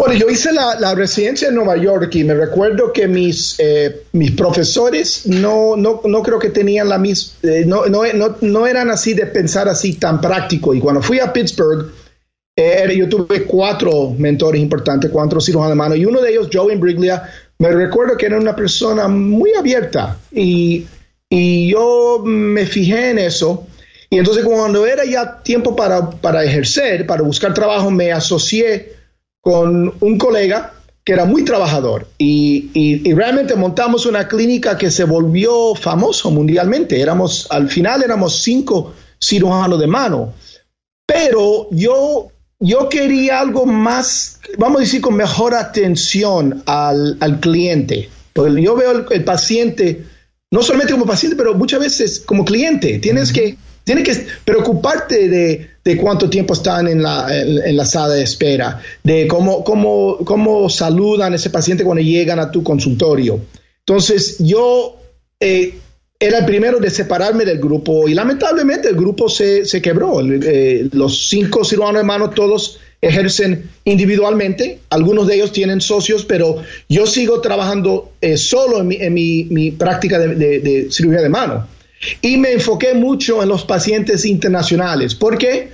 [0.00, 4.30] Bueno, yo hice la, residencia en Nueva York y me recuerdo que mis, eh, mis
[4.30, 7.82] profesores no, no, no, creo que tenían la misma, eh, no,
[8.40, 10.72] no, eran así de pensar así tan práctico.
[10.72, 11.90] Y cuando fui a Pittsburgh,
[12.54, 16.72] eh, yo tuve cuatro mentores importantes, cuatro cirujanos de mano, y uno de ellos, Joe
[16.72, 20.86] Imbriglia, me recuerdo que era una persona muy abierta y,
[21.28, 23.66] y yo me fijé en eso.
[24.10, 28.97] Y entonces cuando era ya tiempo para, para ejercer, para buscar trabajo, me asocié
[29.40, 30.74] con un colega
[31.08, 37.00] que era muy trabajador y, realmente montamos una clínica que se volvió famoso mundialmente.
[37.00, 40.34] Éramos, al final éramos cinco cirujanos de mano,
[41.06, 42.28] pero yo,
[42.60, 48.10] yo quería algo más, vamos a decir, con mejor atención al, cliente.
[48.34, 50.04] Porque yo veo el, paciente,
[50.50, 52.98] no solamente como paciente, pero muchas veces como cliente.
[52.98, 53.56] Tienes que
[53.88, 58.78] Tienes que preocuparte de, de cuánto tiempo están en la, en, la, sala de espera,
[59.02, 63.40] de cómo, cómo, cómo saludan a ese paciente cuando llegan a tu consultorio.
[63.78, 64.98] Entonces, yo
[65.40, 65.78] eh,
[66.20, 70.20] era el primero de separarme del grupo y lamentablemente el grupo se, se quebró.
[70.20, 77.06] Eh, los cinco cirujanos hermanos todos ejercen individualmente, algunos de ellos tienen socios, pero yo
[77.06, 81.66] sigo trabajando eh, solo en, mi, en mi, mi práctica de, de cirugía de mano.
[82.20, 85.14] Y me enfoqué mucho en los pacientes internacionales.
[85.14, 85.70] ¿Por qué?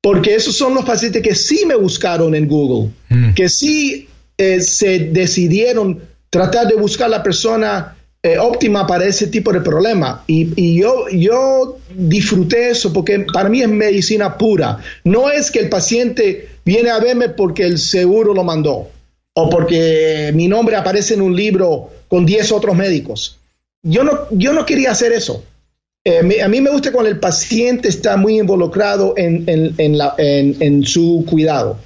[0.00, 3.34] Porque esos son los pacientes que sí me buscaron en Google, mm.
[3.34, 9.52] que sí eh, se decidieron tratar de buscar la persona eh, óptima para ese tipo
[9.52, 10.24] de problema.
[10.26, 14.78] Y, yo, yo disfruté eso porque para mí es medicina pura.
[15.04, 18.90] No es que el paciente viene a verme porque el seguro lo mandó
[19.34, 23.38] o porque mi nombre aparece en un libro con 10 otros médicos.
[23.82, 25.44] Yo no, yo no quería hacer eso.
[26.08, 31.78] Eh, a mí me gusta cuando el paciente está muy involucrado en, su cuidado.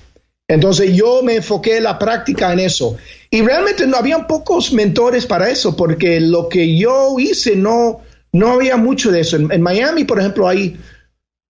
[0.47, 2.97] Entonces yo me enfoqué la práctica en eso.
[3.33, 8.51] Y realmente no había pocos mentores para eso, porque lo que yo hice no, no
[8.53, 9.37] había mucho de eso.
[9.37, 10.77] En, Miami, por ejemplo, hay,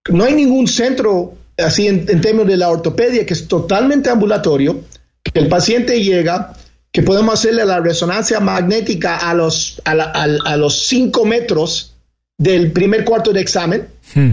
[0.09, 4.81] no hay ningún centro así en, términos de la ortopedia que es totalmente ambulatorio,
[5.23, 6.55] que el paciente llega,
[6.91, 11.91] que podemos hacerle la resonancia magnética a los, a los cinco metros
[12.38, 14.31] del primer cuarto de examen, hmm.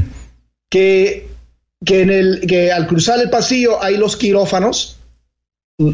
[0.70, 1.28] que,
[1.86, 4.98] que, en el, que al cruzar el pasillo hay los quirófanos,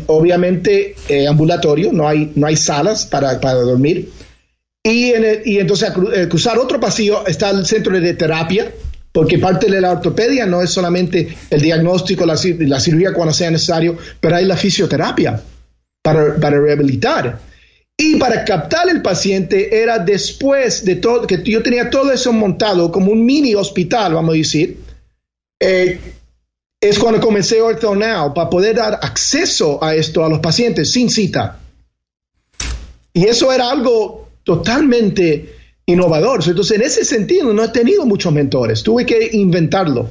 [0.08, 4.10] obviamente eh, ambulatorio, no hay, no hay salas para, para dormir.
[4.84, 8.72] Y, en y entonces al eh, cruzar otro pasillo está el centro de terapia,
[9.12, 13.50] porque parte de la ortopedia no es solamente el diagnóstico, la, la cirugía cuando sea
[13.50, 15.42] necesario, pero hay la fisioterapia
[16.04, 17.40] para, para rehabilitar.
[17.98, 22.92] Y para captar el paciente era después de todo, que yo tenía todo eso montado
[22.92, 24.80] como un mini hospital, vamos a decir,
[25.62, 26.00] eh,
[26.82, 31.60] es cuando comencé Now para poder dar acceso a esto a los pacientes sin cita.
[33.14, 35.56] Y eso era algo totalmente
[35.86, 36.44] innovador.
[36.46, 40.10] Entonces, en ese sentido, no he tenido muchos mentores, tuve que inventarlo.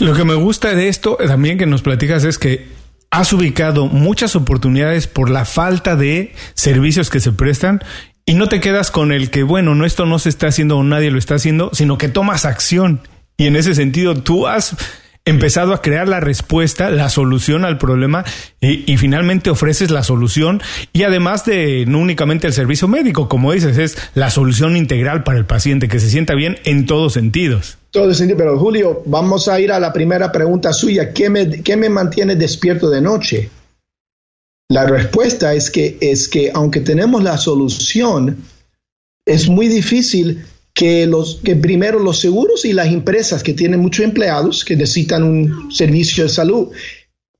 [0.00, 2.66] Lo que me gusta de esto también que nos platicas es que
[3.14, 7.80] has ubicado muchas oportunidades por la falta de servicios que se prestan
[8.26, 10.82] y no te quedas con el que, bueno, no, esto no se está haciendo o
[10.82, 13.02] nadie lo está haciendo, sino que tomas acción.
[13.36, 14.76] Y en ese sentido, tú has
[15.26, 18.24] empezado a crear la respuesta, la solución al problema
[18.60, 20.60] y, finalmente ofreces la solución
[20.92, 25.38] y además de no únicamente el servicio médico, como dices, es la solución integral para
[25.38, 27.78] el paciente, que se sienta bien en todos sentidos.
[27.90, 31.76] Todo sentido, pero Julio, vamos a ir a la primera pregunta suya, ¿qué me, qué
[31.76, 33.50] me mantiene despierto de noche?
[34.68, 38.44] La respuesta es que, es que aunque tenemos la solución,
[39.26, 44.04] es muy difícil que, los, que primero los seguros y las empresas que tienen muchos
[44.04, 46.72] empleados que necesitan un servicio de salud,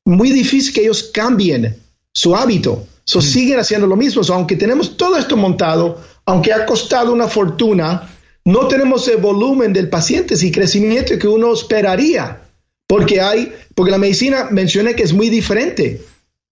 [0.05, 1.77] muy difícil que ellos cambien
[2.12, 2.87] su hábito.
[3.05, 3.23] So, mm.
[3.23, 4.23] Siguen haciendo lo mismo.
[4.29, 8.09] aunque tenemos todo esto montado, aunque ha costado una fortuna,
[8.44, 12.40] no tenemos el volumen del paciente y crecimiento que uno esperaría.
[12.87, 16.03] Porque hay, porque la medicina mencioné que es muy diferente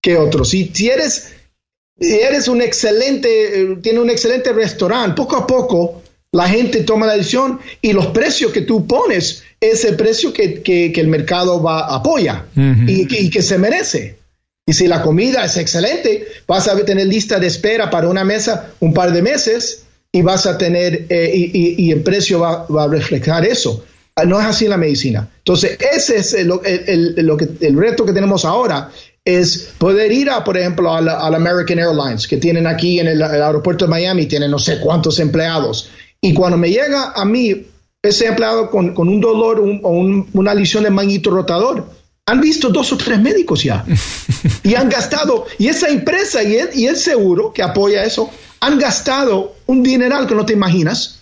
[0.01, 0.49] que otros.
[0.49, 1.33] Si, si eres,
[2.01, 6.02] eres un excelente, eh, tiene un excelente restaurante, poco a poco
[6.33, 10.93] la gente toma la decisión y los precios que tú pones es el precio que,
[10.97, 14.19] el mercado va apoya y, que se merece.
[14.67, 18.71] Y si la comida es excelente, vas a tener lista de espera para una mesa
[18.81, 23.45] un par de meses y vas a tener, eh, y, el precio va, a reflejar
[23.45, 23.85] eso.
[24.15, 25.29] Ah, no es así en la medicina.
[25.39, 28.91] Entonces, ese es el, lo que, el reto que tenemos ahora,
[29.25, 33.23] es poder ir a, por ejemplo, a la, American Airlines, que tienen aquí en el,
[33.23, 35.91] aeropuerto de Miami, tienen no sé cuántos empleados,
[36.25, 37.67] y cuando me llega a mí
[38.01, 39.91] ese empleado con, un dolor o
[40.33, 41.91] una lesión de manguito rotador,
[42.27, 43.85] han visto dos o tres médicos ya
[44.63, 48.31] y han gastado, y esa empresa y el, y el seguro que apoya eso,
[48.61, 51.19] han gastado un dineral que no te imaginas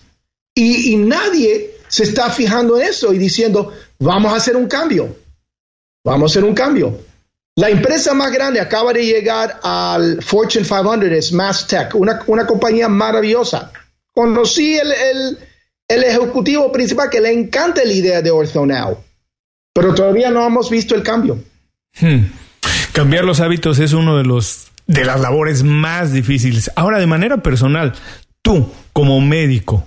[0.55, 5.17] y, y nadie se está fijando en eso y diciendo, vamos a hacer un cambio,
[6.05, 7.01] vamos a hacer un cambio.
[7.57, 12.47] La empresa más grande acaba de llegar al Fortune 500, es Mass Tech, una, una
[12.47, 13.73] compañía maravillosa.
[14.13, 15.39] Conocí el, el,
[15.89, 18.99] el, ejecutivo principal que le encanta la idea de OrthoNow,
[19.73, 21.39] pero todavía no hemos visto el cambio.
[22.01, 22.25] Hmm.
[22.93, 26.71] Cambiar los hábitos es uno de los de las labores más difíciles.
[26.75, 27.95] Ahora, de manera personal,
[28.43, 29.87] tú como médico,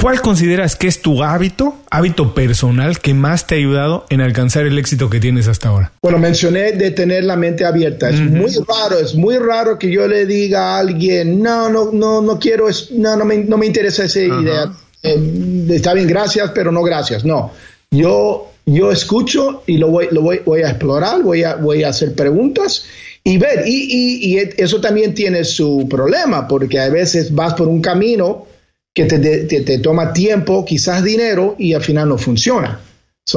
[0.00, 4.64] ¿Cuál consideras que es tu hábito, hábito personal que más te ha ayudado en alcanzar
[4.64, 5.92] el éxito que tienes hasta ahora?
[6.00, 8.08] Bueno, mencioné de tener la mente abierta.
[8.08, 12.22] Es muy raro, es muy raro que yo le diga a alguien, no, no, no,
[12.22, 14.72] no quiero, no, no me, no me interesa esa idea.
[15.02, 17.22] Eh, está bien, gracias, pero no gracias.
[17.22, 17.52] No,
[17.90, 21.90] yo, yo escucho y lo voy, lo voy, voy a explorar, voy a, voy a
[21.90, 22.86] hacer preguntas
[23.22, 23.64] y ver.
[23.66, 28.46] Y, y, y eso también tiene su problema, porque a veces vas por un camino
[28.94, 32.80] que te, toma tiempo, quizás dinero, y al final no funciona.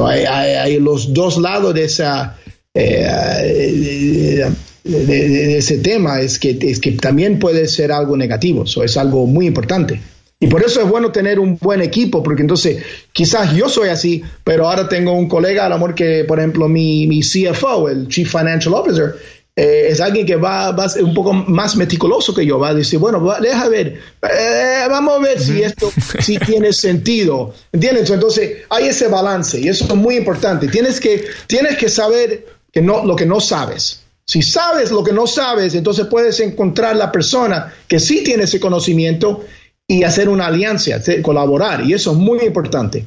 [0.06, 2.36] hay, los dos lados de, esa,
[2.74, 4.50] eh,
[4.84, 9.26] de, ese tema, es que, es que también puede ser algo negativo, eso es algo
[9.26, 10.00] muy importante.
[10.40, 14.22] Y por eso es bueno tener un buen equipo, porque entonces quizás yo soy así,
[14.42, 18.30] pero ahora tengo un colega, al amor que, por ejemplo, mi, mi CFO, el Chief
[18.30, 19.14] Financial Officer,
[19.56, 22.70] eh, es alguien que va, va, a ser un poco más meticuloso que yo, va
[22.70, 28.10] a decir, bueno, deja ver, eh, vamos a ver si esto si tiene sentido, ¿entiendes?
[28.10, 30.66] Entonces hay ese balance y eso es muy importante.
[30.66, 34.00] Tienes que, tienes que saber que no, lo que no sabes.
[34.26, 38.58] Si sabes lo que no sabes, entonces puedes encontrar la persona que sí tiene ese
[38.58, 39.44] conocimiento
[39.86, 43.06] y hacer una alianza, colaborar, y eso es muy importante.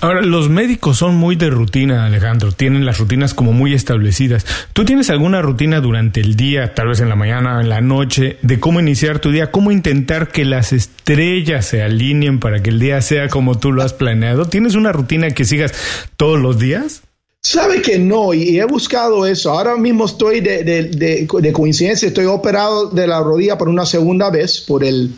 [0.00, 4.46] Ahora, los médicos son muy de rutina, Alejandro, tienen las rutinas como muy establecidas.
[4.72, 8.38] ¿Tú tienes alguna rutina durante el día, tal vez en la mañana, en la noche,
[8.42, 12.80] de cómo iniciar tu día, cómo intentar que las estrellas se alineen para que el
[12.80, 14.46] día sea como tú lo has planeado?
[14.46, 15.72] ¿Tienes una rutina que sigas
[16.16, 17.02] todos los días?
[17.40, 19.52] Sabe que no, y he buscado eso.
[19.52, 24.60] Ahora mismo estoy de, de coincidencia, estoy operado de la rodilla por una segunda vez
[24.60, 25.12] por el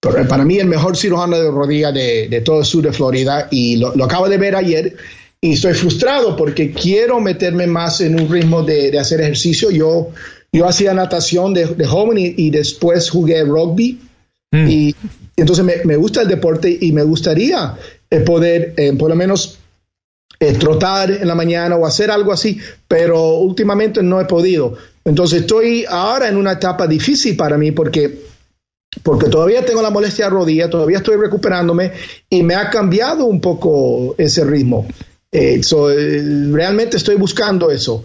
[0.00, 4.04] para mí el mejor cirujano de rodilla de, todo el sur de Florida y lo,
[4.04, 4.96] acabo de ver ayer
[5.40, 9.70] y estoy frustrado porque quiero meterme más en un ritmo de, hacer ejercicio.
[9.70, 10.10] Yo,
[10.52, 14.00] yo hacía natación de, joven y, después jugué rugby
[14.52, 14.68] mm.
[14.68, 14.94] y,
[15.36, 17.76] entonces me, gusta el deporte y me gustaría
[18.10, 19.58] eh, poder eh, por lo menos
[20.40, 24.76] eh, trotar en la mañana o hacer algo así, pero últimamente no he podido.
[25.04, 28.28] Entonces estoy ahora en una etapa difícil para mí porque
[29.02, 31.92] porque todavía tengo la molestia de rodilla, todavía estoy recuperándome
[32.28, 34.86] y me ha cambiado un poco ese ritmo.
[35.30, 38.04] Eh, eh, realmente estoy buscando eso.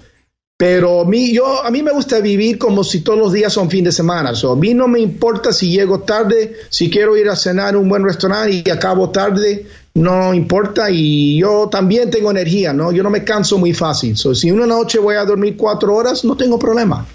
[0.56, 3.70] Pero a mí, yo, a mí me gusta vivir como si todos los días son
[3.70, 4.30] fin de semana.
[4.32, 7.90] a mí no me importa si llego tarde, si quiero ir a cenar en un
[7.90, 9.66] buen restaurante y acabo tarde,
[9.96, 10.90] no importa.
[10.92, 12.92] Y yo también tengo energía, ¿no?
[12.92, 14.16] Yo no me canso muy fácil.
[14.16, 17.06] si una noche voy a dormir cuatro horas, no tengo problema.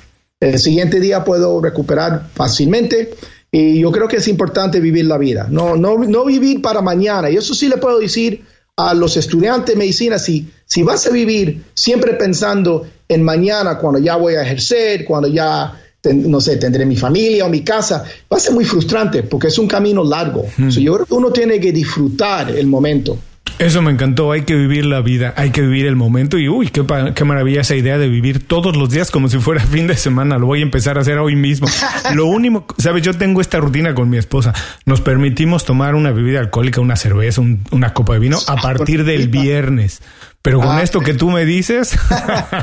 [0.40, 3.14] El siguiente día puedo recuperar fácilmente.
[3.50, 7.30] Y yo creo que es importante vivir la vida, no, no, no vivir para mañana.
[7.30, 8.44] Y eso sí le puedo decir
[8.76, 13.98] a los estudiantes de medicina, si, si vas a vivir siempre pensando en mañana, cuando
[13.98, 18.36] ya voy a ejercer, cuando ya, no sé, tendré mi familia o mi casa, va
[18.36, 20.44] a ser muy frustrante porque es un camino largo.
[20.56, 20.68] Hmm.
[20.68, 23.18] yo creo que uno tiene que disfrutar el momento.
[23.58, 26.68] Eso me encantó, hay que vivir la vida, hay que vivir el momento y uy,
[26.68, 29.96] qué, qué, maravilla esa idea de vivir todos los días como si fuera fin de
[29.96, 31.66] semana, lo voy a empezar a hacer hoy mismo.
[32.14, 34.54] Lo único, sabes, yo tengo esta rutina con mi esposa,
[34.86, 39.28] nos permitimos tomar una bebida alcohólica, una cerveza, una copa de vino a partir del
[39.28, 40.02] viernes.
[40.40, 41.98] Pero con ah, esto que tú me dices,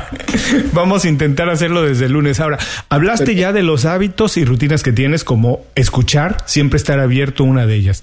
[0.74, 2.40] vamos a intentar hacerlo desde el lunes.
[2.40, 2.58] Ahora,
[2.90, 7.68] hablaste ya de los hábitos y rutinas que tienes como escuchar, siempre estar abierto una
[7.68, 8.02] de ellas.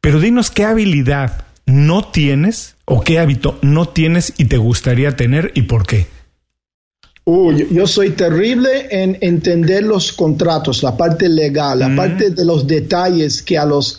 [0.00, 5.52] Pero dinos qué habilidad no tienes o qué hábito no tienes y te gustaría tener
[5.54, 6.06] y por qué?
[7.24, 11.96] Uy, yo soy terrible en entender los contratos, la parte legal, la mm.
[11.96, 13.98] parte de los detalles que a los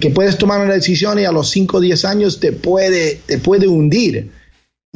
[0.00, 3.36] que puedes tomar una decisión y a los 5 o 10 años te puede, te
[3.36, 4.30] puede hundir.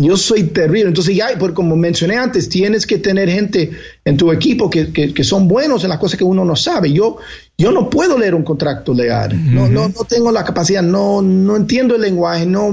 [0.00, 0.88] Yo soy terrible.
[0.88, 3.72] Entonces, ya, por, como mencioné antes, tienes que tener gente
[4.04, 6.92] en tu equipo que, que, son buenos en las cosas que uno no sabe.
[6.92, 7.18] Yo,
[7.58, 9.32] yo no puedo leer un contrato legal.
[9.52, 12.72] no, no, no, tengo la capacidad, no, no entiendo el lenguaje, no,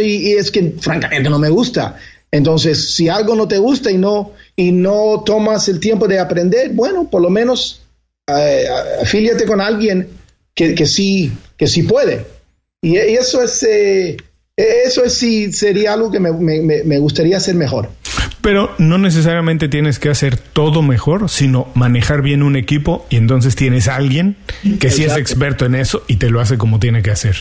[0.00, 1.96] y, es que francamente no me gusta.
[2.32, 6.72] Entonces, si algo no te gusta y no, y no tomas el tiempo de aprender,
[6.72, 7.82] bueno, por lo menos
[8.26, 8.66] eh,
[9.00, 10.08] afíliate con alguien
[10.52, 12.26] que, que, sí, que sí puede.
[12.82, 13.62] Y, eso es...
[13.62, 14.16] Eh,
[14.56, 17.90] eso sí sería algo que me, gustaría hacer mejor.
[18.40, 23.56] Pero no necesariamente tienes que hacer todo mejor, sino manejar bien un equipo y entonces
[23.56, 24.36] tienes a alguien
[24.78, 27.36] que sí es experto en eso y te lo hace como tiene que hacer.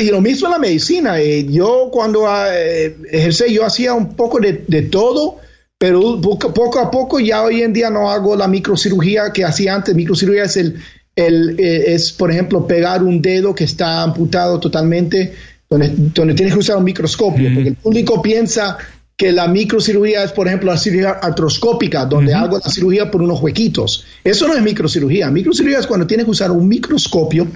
[0.00, 1.20] y lo mismo en la medicina.
[1.20, 5.38] Eh, yo cuando eh, ejercí, yo hacía un poco de, todo,
[5.78, 9.94] pero poco, a poco ya hoy en día no hago la microcirugía que hacía antes.
[9.94, 10.80] Microcirugía es el,
[11.14, 15.34] el eh, es por ejemplo pegar un dedo que está amputado totalmente,
[15.70, 18.76] donde, donde tienes que usar un microscopio, porque el público piensa
[19.16, 23.40] que la microcirugía es, por ejemplo, la cirugía artroscópica, donde hago la cirugía por unos
[23.40, 24.04] huequitos.
[24.24, 25.30] Eso no es microcirugía.
[25.30, 27.46] Microcirugía es cuando tienes que usar un microscopio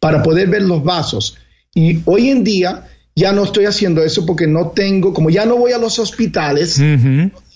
[0.00, 1.36] para poder ver los vasos.
[1.74, 5.56] Y hoy en día ya no estoy haciendo eso porque no tengo, como ya no
[5.56, 6.80] voy a los hospitales,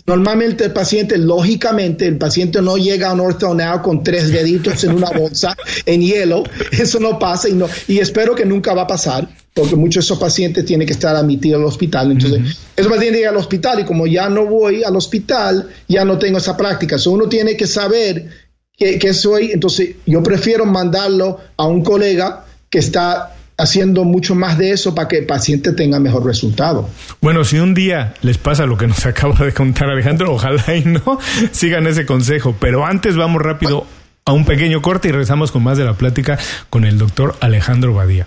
[0.07, 4.97] Normalmente el paciente, lógicamente, el paciente no llega a un ortodontia con tres deditos en
[4.97, 5.57] una bolsa
[5.87, 6.45] en hielo.
[6.73, 10.07] Eso no pasa y, no, y espero que nunca va a pasar, porque muchos de
[10.07, 12.11] esos pacientes tienen que estar admitidos al hospital.
[12.11, 16.05] Entonces, uh esos pacientes llegan al hospital y como ya no voy al hospital, ya
[16.05, 16.99] no tengo esa práctica.
[16.99, 18.29] So, uno tiene que saber
[18.77, 24.59] que, que soy, entonces yo prefiero mandarlo a un colega que está haciendo mucho más
[24.59, 26.89] de eso para que el paciente tenga mejor resultado.
[27.21, 30.85] Bueno, si un día les pasa lo que nos acaba de contar Alejandro, ojalá y
[30.85, 31.19] no
[31.53, 33.87] sigan ese consejo, pero antes vamos rápido
[34.25, 36.39] a un pequeño corte y regresamos con más de la plática
[36.71, 38.27] con el doctor Alejandro Badía.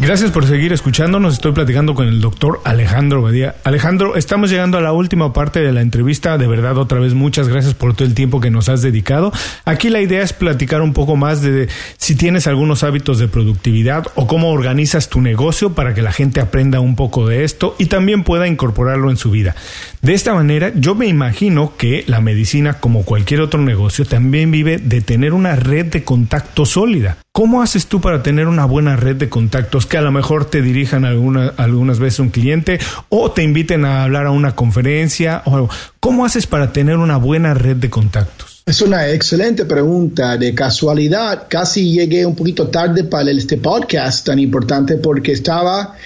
[0.00, 1.34] Gracias por seguir escuchándonos.
[1.34, 3.56] Estoy platicando con el doctor Alejandro Badía.
[3.62, 6.38] Alejandro, estamos llegando a la última parte de la entrevista.
[6.38, 9.32] De verdad, otra vez, muchas gracias por todo el tiempo que nos has dedicado.
[9.64, 11.68] Aquí la idea es platicar un poco más de
[11.98, 16.40] si tienes algunos hábitos de productividad o cómo organizas tu negocio para que la gente
[16.40, 19.54] aprenda un poco de esto y también pueda incorporarlo en su vida.
[20.00, 24.78] De esta manera, yo me imagino que la medicina, como cualquier otro negocio, también vive
[24.78, 27.18] de tener una red de contacto sólida.
[27.34, 30.60] ¿Cómo haces tú para tener una buena red de contactos que a lo mejor te
[30.60, 32.78] dirijan alguna, algunas veces un cliente
[33.08, 35.40] o te inviten a hablar a una conferencia?
[35.46, 35.66] O,
[35.98, 38.62] ¿Cómo haces para tener una buena red de contactos?
[38.66, 40.36] Es una excelente pregunta.
[40.36, 45.96] De casualidad, casi llegué un poquito tarde para este podcast tan importante porque estaba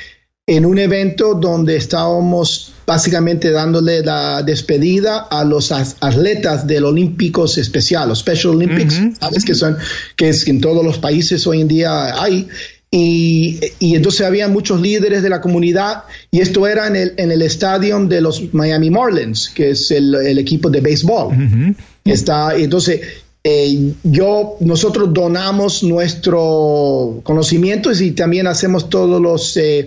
[0.49, 8.09] en un evento donde estábamos básicamente dándole la despedida a los atletas del Olímpicos Especial,
[8.09, 9.77] los Special Olympics, sabes que son,
[10.15, 12.49] que es en todos los países hoy en día hay.
[12.89, 17.33] Y, y, entonces había muchos líderes de la comunidad y esto era en el, en
[17.33, 21.75] el estadio de los Miami Marlins, que es el, el equipo de béisbol.
[22.05, 23.01] Está, entonces
[23.49, 29.87] eh, yo, nosotros donamos nuestro conocimiento y también hacemos todos los eh,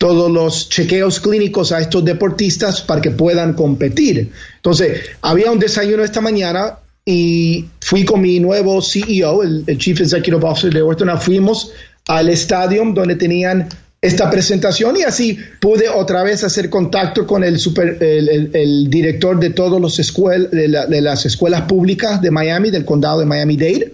[0.00, 4.32] todos los chequeos clínicos a estos deportistas para que puedan competir.
[4.56, 10.42] Entonces, había un desayuno esta mañana y fui con mi nuevo CEO, el, Chief Executive
[10.42, 11.72] Officer de Ortona, fuimos
[12.08, 13.68] al estadio donde tenían
[14.00, 19.50] esta presentación y así pude otra vez hacer contacto con el, super, el, director de
[19.50, 23.92] todos los escuelas de, de, las escuelas públicas de Miami, del condado de Miami-Dade.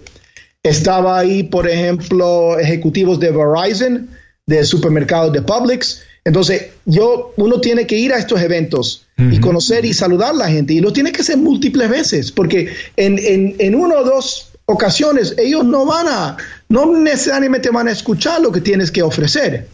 [0.63, 4.07] Estaba ahí, por ejemplo, ejecutivos de Verizon,
[4.47, 6.01] de supermercados de Publix.
[6.25, 10.49] Entonces, yo, uno tiene que ir a estos eventos y conocer y saludar a la
[10.49, 10.73] gente.
[10.73, 15.35] Y lo tiene que hacer múltiples veces, porque en, en, en una o dos ocasiones
[15.37, 16.37] ellos no van a,
[16.69, 19.67] no necesariamente van a escuchar lo que tienes que ofrecer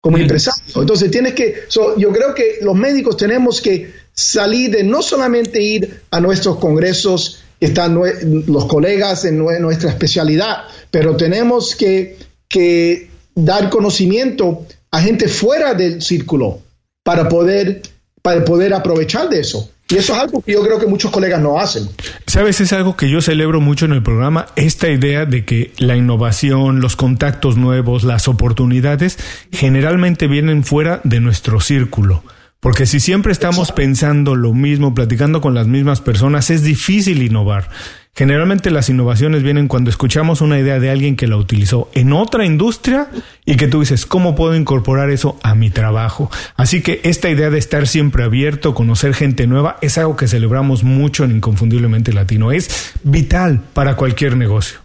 [0.00, 0.62] como empresario.
[0.76, 1.62] Entonces, tienes que,
[1.96, 7.42] yo creo que los médicos tenemos que salir de no solamente ir a nuestros congresos,
[7.58, 7.98] que están
[8.46, 12.18] los colegas en nuestra especialidad, pero tenemos que,
[12.48, 16.60] que dar conocimiento a gente fuera del círculo
[17.02, 17.82] para poder,
[18.22, 19.70] para poder aprovechar de eso.
[19.90, 21.88] Y eso es algo que yo creo que muchos colegas no hacen.
[22.26, 25.94] Sabes, es algo que yo celebro mucho en el programa, esta idea de que la
[25.94, 29.18] innovación, los contactos nuevos, las oportunidades,
[29.52, 32.24] generalmente vienen fuera de nuestro círculo.
[32.60, 37.68] Porque si siempre estamos pensando lo mismo, platicando con las mismas personas, es difícil innovar.
[38.16, 42.46] Generalmente las innovaciones vienen cuando escuchamos una idea de alguien que la utilizó en otra
[42.46, 43.08] industria
[43.44, 46.30] y que tú dices, ¿cómo puedo incorporar eso a mi trabajo?
[46.54, 50.84] Así que esta idea de estar siempre abierto, conocer gente nueva, es algo que celebramos
[50.84, 52.52] mucho en Inconfundiblemente Latino.
[52.52, 54.83] Es vital para cualquier negocio.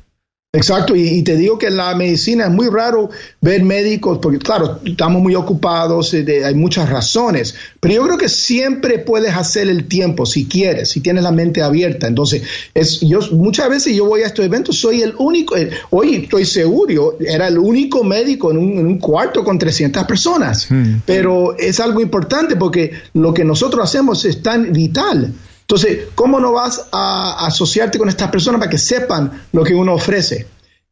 [0.52, 4.80] Exacto, y, te digo que en la medicina es muy raro ver médicos, porque claro,
[4.84, 9.88] estamos muy ocupados, eh, hay muchas razones, pero yo creo que siempre puedes hacer el
[9.88, 12.08] tiempo si quieres, si tienes la mente abierta.
[12.08, 12.42] Entonces,
[12.74, 16.46] es, yo muchas veces yo voy a estos eventos, soy el único, eh, hoy estoy
[16.46, 21.02] seguro, era el único médico en un, cuarto con 300 personas, hmm.
[21.06, 25.32] pero es algo importante porque lo que nosotros hacemos es tan vital
[25.70, 29.94] Entonces, ¿cómo no vas a asociarte con estas personas para que sepan lo que uno
[29.94, 30.48] ofrece?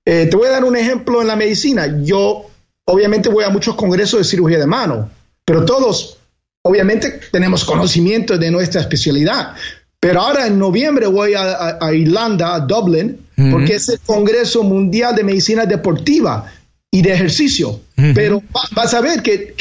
[0.05, 1.99] Eh, te voy a dar un ejemplo en la medicina.
[2.03, 2.45] Yo,
[2.85, 5.09] obviamente, voy a muchos congresos de cirugía de mano,
[5.43, 6.19] pero todos,
[6.61, 9.55] obviamente, tenemos conocimiento de nuestra especialidad.
[9.99, 13.19] Pero ahora en noviembre voy a, Irlanda, a Dublin,
[13.49, 16.53] porque es el Congreso Mundial de Medicina Deportiva
[16.97, 17.79] y de ejercicio.
[18.15, 18.41] Pero
[18.71, 19.53] vas a ver que,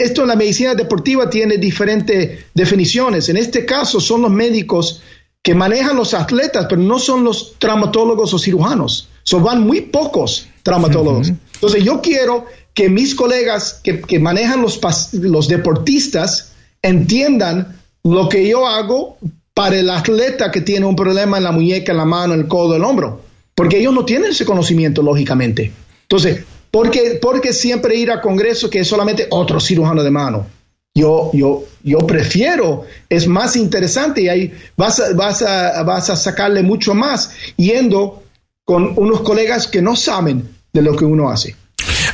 [0.00, 3.30] esto en la medicina deportiva tiene diferentes definiciones.
[3.30, 5.02] En este caso son los médicos
[5.42, 9.08] que manejan los atletas, pero no son los traumatólogos o cirujanos.
[9.22, 11.32] Son van muy pocos traumatólogos.
[11.54, 12.44] Entonces yo quiero
[12.74, 14.78] que mis colegas que, que manejan los,
[15.14, 19.16] los deportistas entiendan lo que yo hago
[19.54, 22.46] para el atleta que tiene un problema en la muñeca, en la mano, en el
[22.46, 23.22] codo, en el hombro,
[23.54, 25.72] porque ellos no tienen ese conocimiento, lógicamente.
[26.12, 30.46] Entonces, ¿por qué, porque siempre ir a congreso que es solamente otro cirujano de mano?
[30.94, 36.16] Yo, yo, yo prefiero, es más interesante y ahí vas a, vas, a, vas a
[36.16, 38.24] sacarle mucho más yendo
[38.62, 41.56] con unos colegas que no saben de lo que uno hace.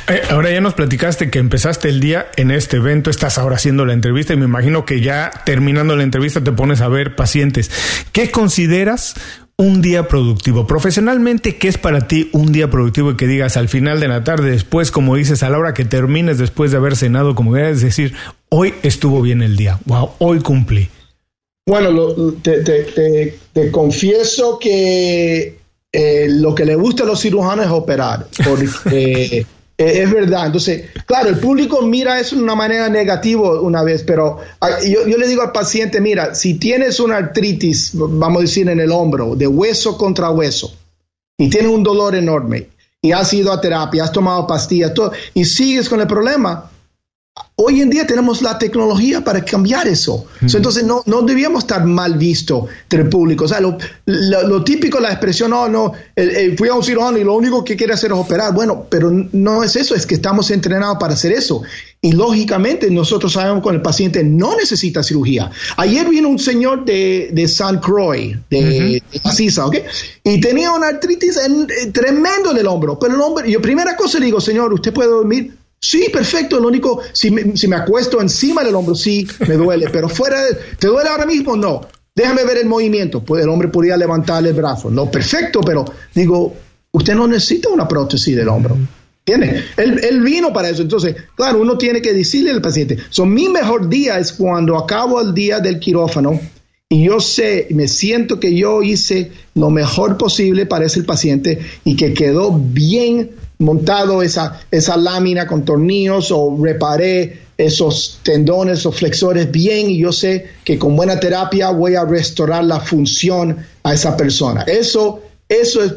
[0.07, 3.85] Eh, ahora ya nos platicaste que empezaste el día en este evento, estás ahora haciendo
[3.85, 7.69] la entrevista y me imagino que ya terminando la entrevista te pones a ver pacientes.
[8.13, 9.17] ¿Qué consideras
[9.59, 10.67] un día productivo?
[10.67, 14.25] Profesionalmente, ¿qué es para ti un día productivo y que digas al final de la
[14.25, 17.83] tarde, después, como dices, a la hora que termines después de haber cenado, como quieras
[17.83, 18.15] decir,
[18.49, 20.89] hoy estuvo bien el día, wow, hoy cumplí?
[21.67, 21.93] Bueno,
[22.41, 25.59] te, confieso que
[25.93, 29.45] eh, lo que le gusta a los cirujanos es operar, porque
[29.79, 30.47] eh, es verdad.
[30.47, 35.05] Entonces, claro, el público mira eso de una manera negativa una vez, pero ah, yo,
[35.07, 39.37] le digo al paciente, mira, si tienes una artritis, vamos a decir en el hombro,
[39.37, 40.75] de hueso contra hueso,
[41.39, 42.69] y tienes un dolor enorme,
[43.01, 46.69] y has ido a terapia, has tomado pastillas, todo, y sigues con el problema,
[47.61, 50.27] Hoy en día tenemos la tecnología para cambiar eso.
[50.41, 53.47] Entonces no, no debíamos estar mal visto del público.
[53.47, 53.77] O sea, lo,
[54.07, 55.93] lo, típico, la expresión, no, no,
[56.57, 58.55] fui a un cirujano y lo único que quiere hacer es operar.
[58.55, 61.63] Bueno, pero no es eso, es que estamos entrenados para hacer eso.
[62.01, 65.51] Y lógicamente nosotros sabemos que el paciente no necesita cirugía.
[65.79, 69.77] Ayer vino un señor de, de San Croix, de, uh ¿ok?
[70.23, 71.41] Y tenía una artritis
[71.93, 73.01] tremendo en el hombro.
[73.01, 75.58] Pero el hombre, yo primera cosa le digo, señor, ¿usted puede dormir?
[75.81, 76.59] Sí, perfecto.
[76.61, 79.89] Lo único, si me, si me acuesto encima del hombro, sí, me duele.
[79.93, 81.57] Pero fuera, de, ¿te duele ahora mismo?
[81.57, 81.87] No.
[82.15, 83.23] Déjame ver el movimiento.
[83.23, 84.91] Pues el hombre podría levantar el brazo.
[84.91, 86.53] No, perfecto, pero digo,
[86.91, 88.77] usted no necesita una prótesis del hombro.
[89.23, 89.63] ¿Tiene?
[89.77, 90.83] Él, él, vino para eso.
[90.83, 92.99] Entonces, claro, uno tiene que decirle al paciente.
[93.11, 96.41] So, mi mejor día es cuando acabo el día del quirófano
[96.89, 101.95] y yo sé, me siento que yo hice lo mejor posible para ese paciente y
[101.97, 109.51] que quedó bien montado esa, esa lámina con tornillos o reparé esos tendones o flexores
[109.51, 114.17] bien y yo sé que con buena terapia voy a restaurar la función a esa
[114.17, 114.63] persona.
[114.63, 115.95] Eso, eso es,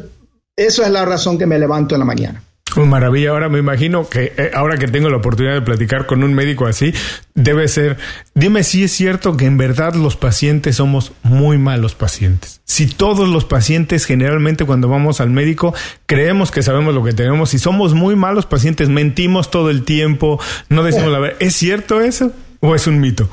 [0.56, 2.42] eso es la razón que me levanto en la mañana.
[2.80, 6.34] Maravilla, ahora me imagino que eh, ahora que tengo la oportunidad de platicar con un
[6.34, 6.92] médico así,
[7.34, 7.98] debe ser,
[8.34, 12.60] dime si es cierto que en verdad los pacientes somos muy malos pacientes.
[12.64, 15.74] Si todos los pacientes generalmente cuando vamos al médico
[16.06, 20.40] creemos que sabemos lo que tenemos y somos muy malos pacientes, mentimos todo el tiempo,
[20.68, 21.36] no decimos la verdad.
[21.40, 23.28] ¿Es cierto eso o es un mito?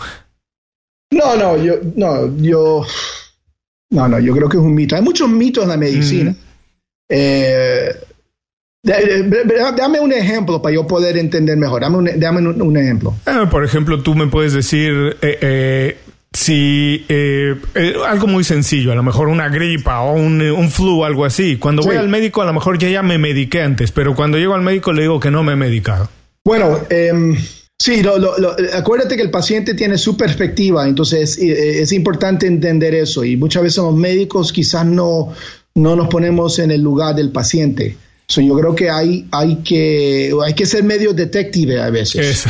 [1.11, 2.85] No, no, yo, no, yo,
[3.91, 4.95] no, no, yo creo que es un mito.
[4.95, 6.35] Hay muchos mitos en la medicina.
[7.09, 7.95] Eh,
[9.77, 11.81] Dame un ejemplo para yo poder entender mejor.
[11.81, 13.13] Dame un, un, ejemplo.
[13.25, 15.97] Ah, por ejemplo, tú me puedes decir eh, eh,
[16.33, 17.55] si eh,
[18.07, 21.57] algo muy sencillo, a lo mejor una gripa o un, un flu, algo así.
[21.57, 24.55] Cuando voy al médico, a lo mejor ya, ya me mediqué antes, pero cuando llego
[24.55, 26.09] al médico le digo que no me he medicado.
[26.43, 27.37] Bueno, em,
[27.81, 28.01] Sí,
[28.73, 33.77] acuérdate que el paciente tiene su perspectiva, entonces es importante entender eso y muchas veces
[33.77, 35.33] los médicos quizás no,
[35.75, 37.95] no nos ponemos en el lugar del paciente
[38.37, 42.45] yo creo que hay, hay, que hay que ser medio detective a veces.
[42.45, 42.49] Eso.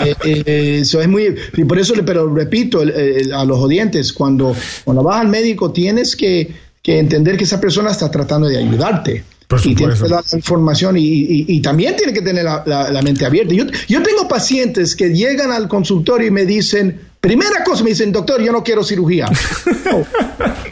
[0.00, 1.34] Eh, eh, eh, es muy.
[1.54, 6.50] Y por eso, pero repito a los oyentes, cuando, cuando vas al médico tienes que,
[6.82, 9.24] que entender que esa persona está tratando de ayudarte.
[9.64, 13.26] y tienes que dar la información y, y, también tiene que tener la, la, mente
[13.26, 13.54] abierta.
[13.54, 18.12] Yo, yo tengo pacientes que llegan al consultorio y me dicen, primera cosa, me dicen,
[18.12, 19.26] doctor, yo no quiero cirugía.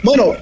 [0.03, 0.35] Bueno,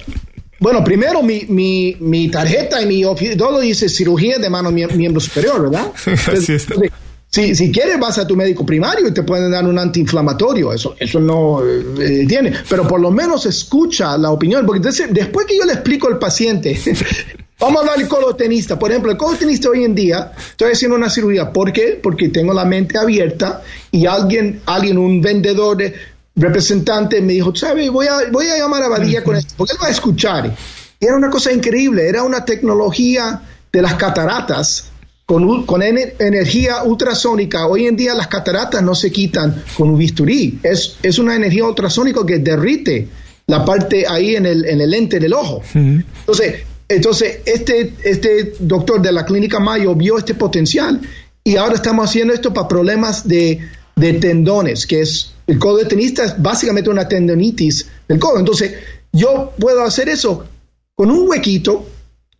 [0.60, 3.02] bueno, primero mi, mi, mi tarjeta y mi
[3.36, 5.92] todo dice cirugía de mano miembro superior, ¿verdad?
[7.28, 10.94] si, si quieres vas a tu médico primario y te pueden dar un antiinflamatorio, eso,
[10.98, 15.64] eso no eh, tiene, pero por lo menos escucha la opinión, porque después que yo
[15.64, 16.78] le explico al paciente,
[17.58, 21.10] vamos a hablar del colotenista, por ejemplo, el colotenista hoy en día, estoy haciendo una
[21.10, 21.98] cirugía, ¿por qué?
[22.00, 27.90] Porque tengo la mente abierta y alguien, alguien un vendedor de representante me dijo, ¿sabes?
[27.90, 30.54] Voy a, voy a llamar a Badilla con esto, porque él va a escuchar.
[30.98, 34.90] Y era una cosa increíble, era una tecnología de las cataratas
[35.26, 37.66] con, con energía ultrasónica.
[37.66, 41.64] Hoy en día las cataratas no se quitan con un bisturí, es, es una energía
[41.64, 43.08] ultrasónica que derrite
[43.46, 45.62] la parte ahí en el, en el lente del ojo.
[45.74, 51.00] Entonces, entonces este, este doctor de la clínica Mayo vio este potencial
[51.42, 53.60] y ahora estamos haciendo esto para problemas de,
[53.96, 58.38] de tendones, que es el codo de tenista es básicamente una tendonitis del codo.
[58.38, 58.74] Entonces,
[59.12, 60.46] yo puedo hacer eso
[60.94, 61.86] con un huequito,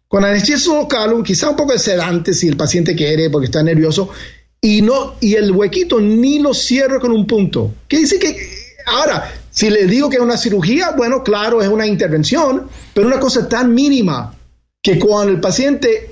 [0.09, 4.11] con anestesia local, quizá un poco de sedante si el paciente quiere porque está nervioso,
[4.61, 7.75] y no y el huequito ni lo cierro con un punto.
[7.89, 8.37] ¿Qué dice que
[8.87, 13.21] ahora si le digo que es una cirugía, bueno, claro, es una intervención, pero una
[13.21, 14.35] cosa tan mínima
[14.83, 16.11] que cuando el paciente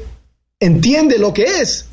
[0.61, 1.87] entiende lo que es,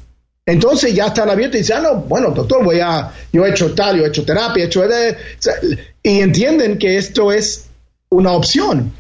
[0.49, 3.73] entonces ya está abierto y dice, ah, no, bueno, doctor, voy a, yo he hecho
[3.73, 4.83] tal, yo he hecho terapia, he hecho...
[6.01, 7.67] y entienden que esto es
[8.09, 8.91] una opción,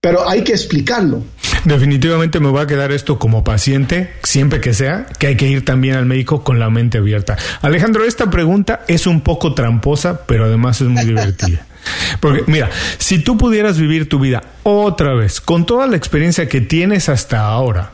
[0.00, 1.22] pero hay que explicarlo.
[1.64, 5.64] Definitivamente me va a quedar esto como paciente, siempre que sea, que hay que ir
[5.64, 7.36] también al médico con la mente abierta.
[7.62, 11.66] Alejandro, esta pregunta es un poco tramposa, pero además es muy divertida.
[12.20, 16.60] Porque mira, si tú pudieras vivir tu vida otra vez, con toda la experiencia que
[16.60, 17.92] tienes hasta ahora,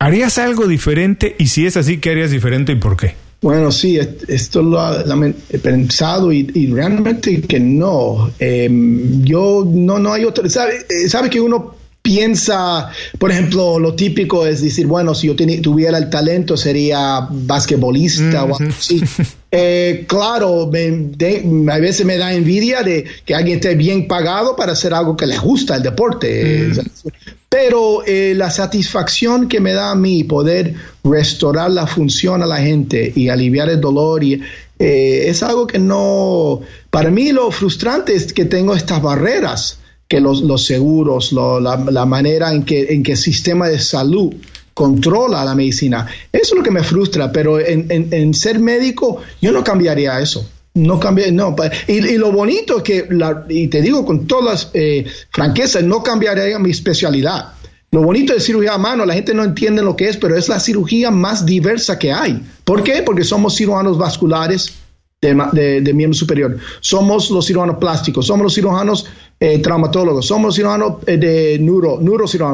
[0.00, 1.36] ¿Harías algo diferente?
[1.38, 3.14] Y si es así, ¿qué harías diferente y por qué?
[3.42, 3.98] Bueno, sí,
[4.28, 4.96] esto lo
[5.50, 8.30] he pensado y, realmente que no.
[8.38, 10.26] Em, yo no, no hay.
[10.48, 15.36] ¿Sabe, eh, sabe que uno piensa, por ejemplo, lo típico es decir, bueno, si yo
[15.36, 19.02] tuviera el talento sería basquetbolista o algo así.
[19.52, 24.94] Eh, claro, a veces me da envidia de que alguien esté bien pagado para hacer
[24.94, 26.70] algo que le gusta, el deporte.
[27.50, 32.58] Pero eh, la satisfacción que me da a mí poder restaurar la función a la
[32.58, 34.40] gente y aliviar el dolor y,
[34.78, 39.78] eh, es algo que no, para mí lo frustrante es que tengo estas barreras
[40.08, 44.32] que los, seguros, la, manera en que, el sistema de salud
[44.72, 46.06] controla la medicina.
[46.32, 50.48] Eso es lo que me frustra, pero en, ser médico yo no cambiaría eso.
[50.74, 51.54] No cambia, no.
[51.88, 53.08] Y, lo bonito es que,
[53.48, 57.54] y te digo con todas eh, franquezas, no cambiaría mi especialidad.
[57.92, 60.48] Lo bonito de cirugía a mano, la gente no entiende lo que es, pero es
[60.48, 62.40] la cirugía más diversa que hay.
[62.64, 63.02] ¿Por qué?
[63.02, 64.72] Porque somos cirujanos vasculares
[65.20, 69.06] de, de miembro superior, somos los cirujanos plásticos, somos los cirujanos
[69.38, 72.00] eh, traumatólogos, somos cirujanos eh, de neuro,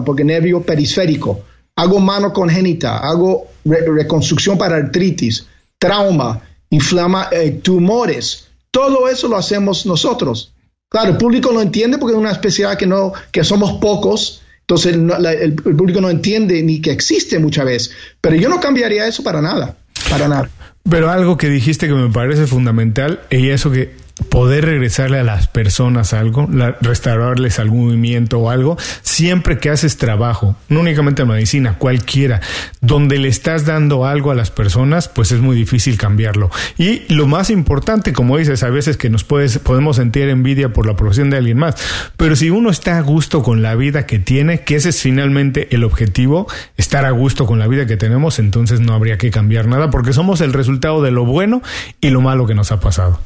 [0.05, 1.41] porque nervio periférico,
[1.77, 5.47] hago mano congénita, hago reconstrucción para artritis,
[5.79, 6.41] trauma,
[6.71, 10.53] inflama, eh, tumores, todo eso lo hacemos nosotros.
[10.89, 14.95] Claro, el público no entiende porque es una especialidad que, no, que somos pocos, entonces
[14.95, 19.41] el, público no entiende ni que existe muchas veces, pero yo no cambiaría eso para
[19.41, 19.77] nada,
[20.11, 20.51] para nada.
[20.89, 23.95] Pero algo que dijiste que me parece fundamental, y eso que
[24.31, 26.49] poder regresarle a las personas algo,
[26.81, 32.41] restaurarles algún movimiento o algo, siempre que haces trabajo, no únicamente en medicina, cualquiera,
[32.81, 36.51] donde le estás dando algo a las personas, pues es muy difícil cambiarlo.
[36.79, 40.87] Y lo más importante, como dices, a veces que nos puedes, podemos sentir envidia por
[40.87, 41.75] la profesión de alguien más,
[42.17, 45.75] pero si uno está a gusto con la vida que tiene, que ese es finalmente
[45.75, 46.47] el objetivo,
[46.79, 50.15] estar a gusto con la vida que tenemos, entonces no habría que cambiar nada, porque
[50.15, 51.63] somos el resultado de lo bueno
[52.01, 53.21] y lo malo que nos ha pasado.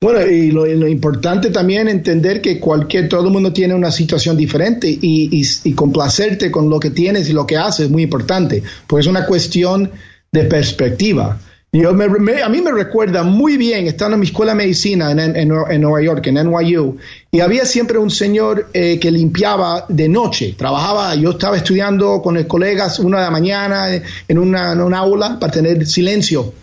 [0.00, 4.86] Bueno, y lo, importante también entender que cualquier, todo el mundo tiene una situación diferente
[4.88, 9.06] y, complacerte con lo que tienes y lo que haces es muy importante, porque es
[9.08, 9.90] una cuestión
[10.30, 11.40] de perspectiva.
[11.72, 12.04] Yo me,
[12.40, 16.24] a mí me recuerda muy bien, estando en mi escuela de medicina en, Nueva York,
[16.28, 16.96] en NYU,
[17.32, 22.40] y había siempre un señor eh, que limpiaba de noche, trabajaba, yo estaba estudiando con
[22.44, 23.88] colegas una de la mañana
[24.28, 26.54] en una, en una aula para tener silencio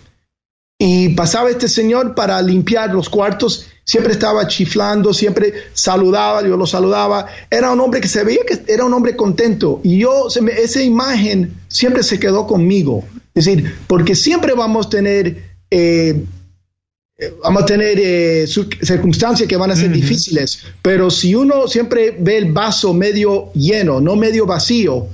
[0.77, 6.65] y pasaba este señor para limpiar los cuartos, siempre estaba chiflando, siempre saludaba, yo lo
[6.65, 7.27] saludaba.
[7.49, 9.79] Era un hombre que se veía que era un hombre contento.
[9.83, 13.05] Y yo, esa imagen siempre se quedó conmigo.
[13.33, 16.25] Es decir, porque siempre vamos a tener, eh,
[17.43, 22.37] vamos a tener eh, circunstancias que van a ser difíciles, pero si uno siempre ve
[22.37, 25.07] el vaso medio lleno, no medio vacío,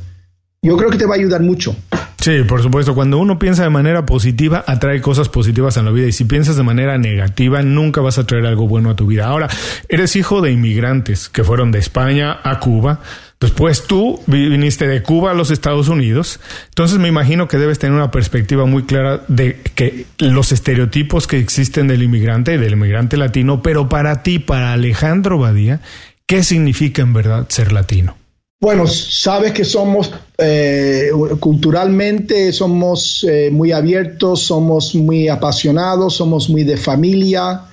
[0.63, 1.75] yo creo que te va a ayudar mucho.
[2.21, 2.93] Sí, por supuesto.
[2.93, 6.05] Cuando uno piensa de manera positiva, atrae cosas positivas en la vida.
[6.05, 9.25] Y si piensas de manera negativa, nunca vas a traer algo bueno a tu vida.
[9.25, 9.49] Ahora,
[9.89, 12.99] eres hijo de inmigrantes que fueron de España a Cuba.
[13.39, 16.39] Después tú viniste de Cuba a los Estados Unidos.
[16.69, 21.39] Entonces me imagino que debes tener una perspectiva muy clara de que los estereotipos que
[21.39, 25.81] existen del inmigrante y del inmigrante latino, pero para ti, para Alejandro Badía,
[26.27, 28.20] ¿qué significa en verdad ser latino?
[28.61, 31.09] Bueno, sabes que somos eh,
[31.39, 37.63] culturalmente, somos eh, muy abiertos, somos muy apasionados, somos muy de familia.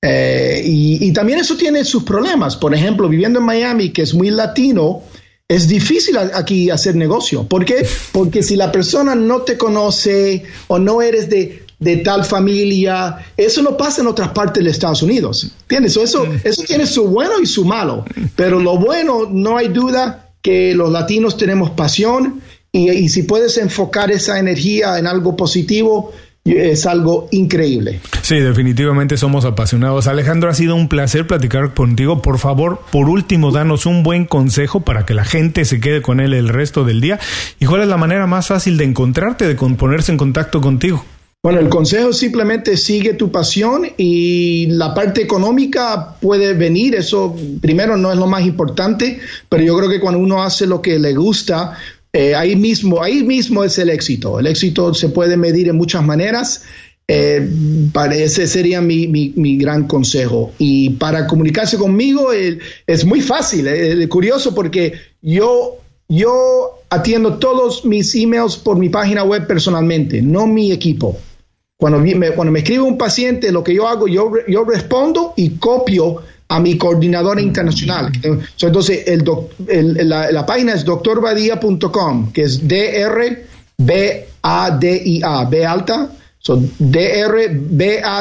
[0.00, 2.54] Eh, y, también eso tiene sus problemas.
[2.54, 5.02] Por ejemplo, viviendo en Miami, que es muy latino,
[5.48, 7.42] es difícil aquí hacer negocio.
[7.42, 7.84] ¿Por qué?
[8.12, 11.64] Porque si la persona no te conoce o no eres de,
[12.04, 15.50] tal familia, eso no pasa en otras partes de Estados Unidos.
[15.62, 15.96] ¿Entiendes?
[15.96, 18.04] Eso, eso tiene su bueno y su malo.
[18.36, 22.40] Pero lo bueno, no hay duda que los latinos tenemos pasión
[22.70, 26.12] y, y si puedes enfocar esa energía en algo positivo,
[26.44, 27.98] es algo increíble.
[28.22, 30.06] Sí, definitivamente somos apasionados.
[30.06, 32.22] Alejandro, ha sido un placer platicar contigo.
[32.22, 36.20] Por favor, por último, danos un buen consejo para que la gente se quede con
[36.20, 37.18] él el resto del día.
[37.58, 41.04] ¿Y cuál es la manera más fácil de encontrarte, de ponerse en contacto contigo?
[41.46, 47.96] Bueno, el consejo simplemente sigue tu pasión y la parte económica puede venir, eso primero
[47.96, 51.14] no es lo más importante, pero yo creo que cuando uno hace lo que le
[51.14, 51.78] gusta,
[52.12, 54.40] eh, ahí, mismo, ahí mismo es el éxito.
[54.40, 56.64] El éxito se puede medir en muchas maneras.
[57.06, 57.48] Eh,
[58.10, 60.52] ese sería mi, mi, gran consejo.
[60.58, 63.68] Y para comunicarse conmigo es muy fácil,
[64.08, 65.76] curioso porque yo,
[66.08, 71.16] yo atiendo todos mis emails por mi página web personalmente, no mi equipo.
[71.78, 75.58] Cuando me, cuando me escribe un paciente, lo que yo hago, yo, yo respondo y
[75.58, 78.10] copio a mi coordinadora internacional.
[78.22, 79.24] entonces, el,
[80.08, 83.44] la, página es doctorbadia.com, que es D-R-B-A-D-I-A,
[85.44, 88.20] B alta, so, D-R-B-A-D-I-A,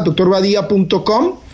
[0.00, 1.45] doctorbadia.com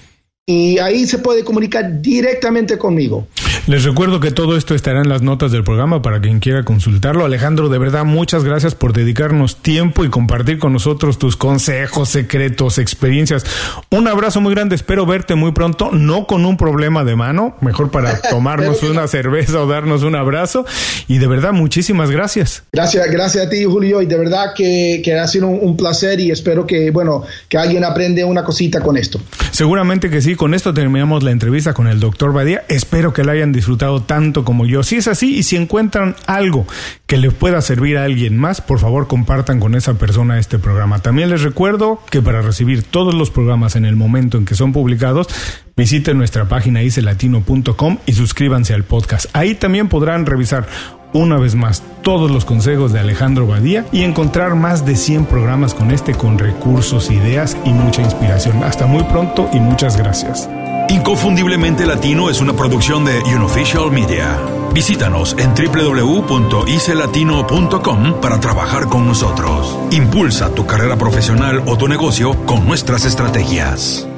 [0.44, 3.28] y ahí se puede comunicar directamente conmigo.
[3.68, 7.24] Les recuerdo que todo esto estará en las notas del programa para quien quiera consultarlo.
[7.24, 12.78] Alejandro, de verdad, muchas gracias por dedicarnos tiempo y compartir con nosotros tus consejos, secretos,
[12.78, 13.46] experiencias.
[13.88, 17.92] Un abrazo muy grande, espero verte muy pronto, no con un problema de mano, mejor
[17.92, 20.66] para tomarnos una cerveza o darnos un abrazo.
[21.06, 22.64] Y de verdad, muchísimas gracias.
[22.72, 26.18] Gracias, gracias a ti, Julio, y de verdad que, que ha sido un, un placer
[26.18, 29.20] y espero que, bueno, que alguien aprende una cosita con esto.
[29.52, 32.64] Seguramente que sí con esto terminamos la entrevista con el doctor Badía.
[32.68, 34.82] Espero que la hayan disfrutado tanto como yo.
[34.82, 36.66] Si es así y si encuentran algo
[37.06, 40.98] que le pueda servir a alguien más, por favor compartan con esa persona este programa.
[40.98, 44.72] También les recuerdo que para recibir todos los programas en el momento en que son
[44.72, 45.28] publicados,
[45.76, 49.26] visiten nuestra página icelatino.com y suscríbanse al podcast.
[49.34, 50.66] Ahí también podrán revisar
[51.12, 55.74] una vez más todos los consejos de Alejandro Badía y encontrar más de 100 programas
[55.74, 58.62] con este con recursos, ideas y mucha inspiración.
[58.64, 60.48] Hasta muy pronto y muchas gracias.
[60.88, 64.38] Inconfundiblemente Latino es una producción de Unofficial Media.
[64.74, 69.78] Visítanos en www.icelatino.com para trabajar con nosotros.
[69.90, 74.08] Impulsa tu carrera profesional o tu negocio con nuestras estrategias.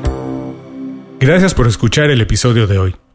[1.20, 2.94] Gracias por escuchar el episodio de hoy.